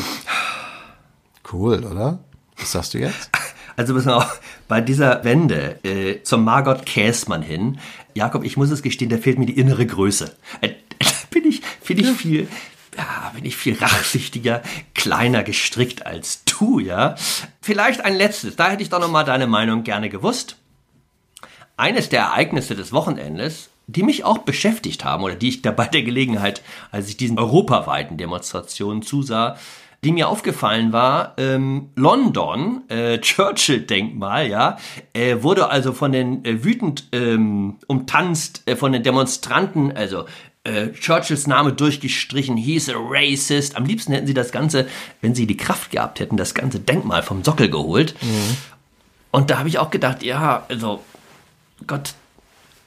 Cool, 1.53 1.85
oder? 1.85 2.21
Was 2.57 2.73
sagst 2.73 2.95
du 2.95 2.99
jetzt? 2.99 3.31
Also 3.77 3.95
pass 3.95 4.05
mal 4.05 4.27
bei 4.69 4.83
dieser 4.83 5.25
Wende 5.25 5.79
äh, 5.85 6.23
zum 6.23 6.45
Margot 6.45 6.85
Käßmann 6.85 7.41
hin, 7.41 7.79
Jakob, 8.13 8.45
ich 8.45 8.59
muss 8.59 8.69
es 8.69 8.83
gestehen, 8.83 9.09
da 9.09 9.17
fehlt 9.17 9.39
mir 9.39 9.47
die 9.47 9.59
innere 9.59 9.87
Größe. 9.87 10.37
Äh, 10.61 10.73
bin 11.31 11.47
ich, 11.47 11.63
finde 11.81 12.03
ich 12.03 12.11
viel, 12.11 12.47
ja, 12.97 13.31
bin 13.35 13.45
ich 13.45 13.57
viel 13.57 13.77
rachsichtiger, 13.79 14.63
kleiner 14.95 15.43
gestrickt 15.43 16.07
als 16.07 16.45
du, 16.45 16.79
ja. 16.79 17.15
Vielleicht 17.61 18.05
ein 18.05 18.17
letztes, 18.17 18.57
da 18.57 18.71
hätte 18.71 18.83
ich 18.83 18.91
doch 18.91 19.01
noch 19.01 19.11
mal 19.11 19.25
deine 19.25 19.47
Meinung 19.47 19.85
gerne 19.85 20.09
gewusst. 20.09 20.57
Eines 21.77 22.09
der 22.09 22.21
Ereignisse 22.21 22.75
des 22.75 22.93
Wochenendes, 22.93 23.71
die 23.87 24.03
mich 24.03 24.25
auch 24.25 24.39
beschäftigt 24.39 25.05
haben 25.05 25.25
oder 25.25 25.35
die 25.35 25.49
ich 25.49 25.63
da 25.63 25.71
bei 25.71 25.87
der 25.87 26.03
Gelegenheit, 26.03 26.63
als 26.93 27.09
ich 27.09 27.17
diesen 27.17 27.39
europaweiten 27.39 28.17
Demonstrationen 28.17 29.03
zusah, 29.03 29.57
die 30.03 30.13
mir 30.13 30.29
aufgefallen 30.29 30.93
war, 30.93 31.35
ähm, 31.37 31.91
London, 31.95 32.83
äh, 32.89 33.19
Churchill-Denkmal, 33.19 34.49
ja, 34.49 34.79
äh, 35.13 35.43
wurde 35.43 35.69
also 35.69 35.93
von 35.93 36.13
den 36.13 36.45
äh, 36.45 36.65
wütend 36.65 37.09
ähm, 37.13 37.77
umtanzt, 37.87 38.63
äh, 38.67 38.77
von 38.77 38.93
den 38.93 39.03
Demonstranten, 39.03 39.93
also 39.95 40.25
äh, 40.65 40.89
Churchills 40.93 41.47
Name 41.47 41.73
durchgestrichen, 41.73 42.57
he's 42.57 42.89
a 42.89 42.95
racist. 42.97 43.77
Am 43.77 43.85
liebsten 43.85 44.13
hätten 44.13 44.27
sie 44.27 44.35
das 44.35 44.53
Ganze, 44.53 44.89
wenn 45.21 45.35
sie 45.35 45.47
die 45.47 45.57
Kraft 45.57 45.91
gehabt 45.91 46.21
hätten, 46.21 46.37
das 46.37 46.55
ganze 46.55 46.81
Denkmal 46.81 47.23
vom 47.23 47.43
Sockel 47.45 47.71
geholt. 47.71 48.15
Mhm. 48.21 48.57
Und 49.31 49.51
da 49.51 49.59
habe 49.59 49.69
ich 49.69 49.79
auch 49.79 49.91
gedacht, 49.91 50.23
ja, 50.23 50.65
also 50.69 51.03
Gott, 51.87 52.15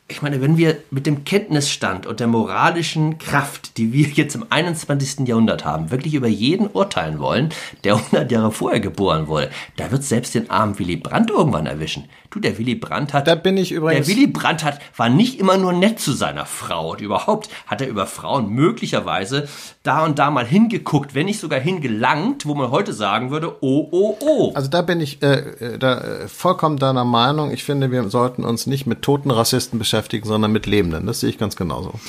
ich 0.09 0.21
meine, 0.21 0.41
wenn 0.41 0.57
wir 0.57 0.77
mit 0.91 1.05
dem 1.05 1.23
Kenntnisstand 1.23 2.05
und 2.05 2.19
der 2.19 2.27
moralischen 2.27 3.17
Kraft, 3.17 3.77
die 3.77 3.93
wir 3.93 4.07
jetzt 4.07 4.35
im 4.35 4.45
21. 4.49 5.27
Jahrhundert 5.27 5.63
haben, 5.63 5.91
wirklich 5.91 6.13
über 6.13 6.27
jeden 6.27 6.67
urteilen 6.67 7.19
wollen, 7.19 7.49
der 7.83 7.95
100 7.95 8.31
Jahre 8.31 8.51
vorher 8.51 8.81
geboren 8.81 9.27
wurde, 9.27 9.49
da 9.77 9.91
wird 9.91 10.03
selbst 10.03 10.35
den 10.35 10.49
armen 10.49 10.77
Willy 10.77 10.97
Brandt 10.97 11.31
irgendwann 11.31 11.65
erwischen. 11.65 12.09
Du, 12.33 12.39
der 12.39 12.57
Willy 12.57 12.73
Brandt 12.73 13.13
hat. 13.13 13.27
Da 13.27 13.35
bin 13.35 13.57
ich 13.57 13.71
übrigens. 13.71 14.07
Der 14.07 14.15
Willy 14.15 14.25
Brandt 14.25 14.63
hat, 14.63 14.79
war 14.97 15.07
nicht 15.07 15.39
immer 15.39 15.57
nur 15.57 15.71
nett 15.71 15.99
zu 15.99 16.13
seiner 16.13 16.47
Frau. 16.47 16.93
Und 16.93 17.01
überhaupt 17.01 17.47
hat 17.67 17.79
er 17.79 17.87
über 17.87 18.07
Frauen 18.07 18.49
möglicherweise 18.49 19.47
da 19.83 20.03
und 20.03 20.17
da 20.17 20.31
mal 20.31 20.45
hingeguckt, 20.45 21.13
wenn 21.13 21.27
nicht 21.27 21.39
sogar 21.39 21.59
hingelangt, 21.59 22.47
wo 22.47 22.55
man 22.55 22.71
heute 22.71 22.91
sagen 22.91 23.29
würde, 23.29 23.57
oh, 23.61 23.87
oh, 23.91 24.17
oh. 24.19 24.51
Also 24.55 24.67
da 24.67 24.81
bin 24.81 24.99
ich 24.99 25.21
äh, 25.21 25.33
äh 25.35 25.77
da, 25.77 25.99
äh, 25.99 26.27
vollkommen 26.27 26.77
deiner 26.77 27.05
Meinung. 27.05 27.51
Ich 27.51 27.63
finde, 27.63 27.91
wir 27.91 28.09
sollten 28.09 28.43
uns 28.43 28.65
nicht 28.65 28.87
mit 28.87 29.03
toten 29.03 29.29
Rassisten 29.29 29.77
beschäftigen, 29.77 29.92
sondern 30.23 30.51
mit 30.51 30.65
Lebenden. 30.65 31.05
Das 31.05 31.19
sehe 31.19 31.29
ich 31.29 31.37
ganz 31.37 31.55
genauso. 31.55 31.99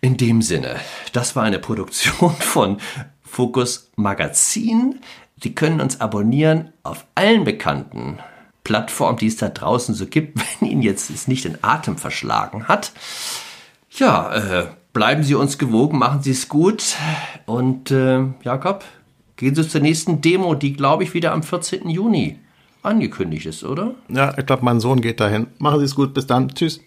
In 0.00 0.16
dem 0.16 0.42
Sinne, 0.42 0.76
das 1.12 1.34
war 1.34 1.44
eine 1.44 1.58
Produktion 1.58 2.30
von 2.38 2.78
Fokus 3.22 3.90
Magazin. 3.96 5.00
Sie 5.42 5.54
können 5.54 5.80
uns 5.80 6.00
abonnieren 6.00 6.72
auf 6.82 7.06
allen 7.14 7.44
bekannten 7.44 8.18
Plattform, 8.64 9.16
die 9.16 9.26
es 9.26 9.36
da 9.36 9.48
draußen 9.48 9.94
so 9.94 10.06
gibt, 10.06 10.38
wenn 10.60 10.68
Ihnen 10.68 10.82
jetzt 10.82 11.10
es 11.10 11.28
nicht 11.28 11.44
den 11.44 11.62
Atem 11.62 11.96
verschlagen 11.96 12.68
hat. 12.68 12.92
Ja, 13.90 14.34
äh, 14.34 14.66
bleiben 14.92 15.22
Sie 15.22 15.34
uns 15.34 15.58
gewogen, 15.58 15.98
machen 15.98 16.22
Sie 16.22 16.32
es 16.32 16.48
gut. 16.48 16.96
Und 17.46 17.90
äh, 17.90 18.24
Jakob, 18.42 18.84
gehen 19.36 19.54
Sie 19.54 19.68
zur 19.68 19.80
nächsten 19.80 20.20
Demo, 20.20 20.54
die, 20.54 20.74
glaube 20.74 21.04
ich, 21.04 21.14
wieder 21.14 21.32
am 21.32 21.42
14. 21.42 21.88
Juni 21.88 22.38
angekündigt 22.84 23.46
ist, 23.46 23.64
oder? 23.64 23.94
Ja, 24.08 24.36
ich 24.36 24.46
glaube, 24.46 24.64
mein 24.64 24.80
Sohn 24.80 25.00
geht 25.00 25.20
dahin. 25.20 25.48
Machen 25.58 25.80
Sie 25.80 25.86
es 25.86 25.94
gut, 25.94 26.14
bis 26.14 26.26
dann. 26.26 26.48
Tschüss. 26.48 26.80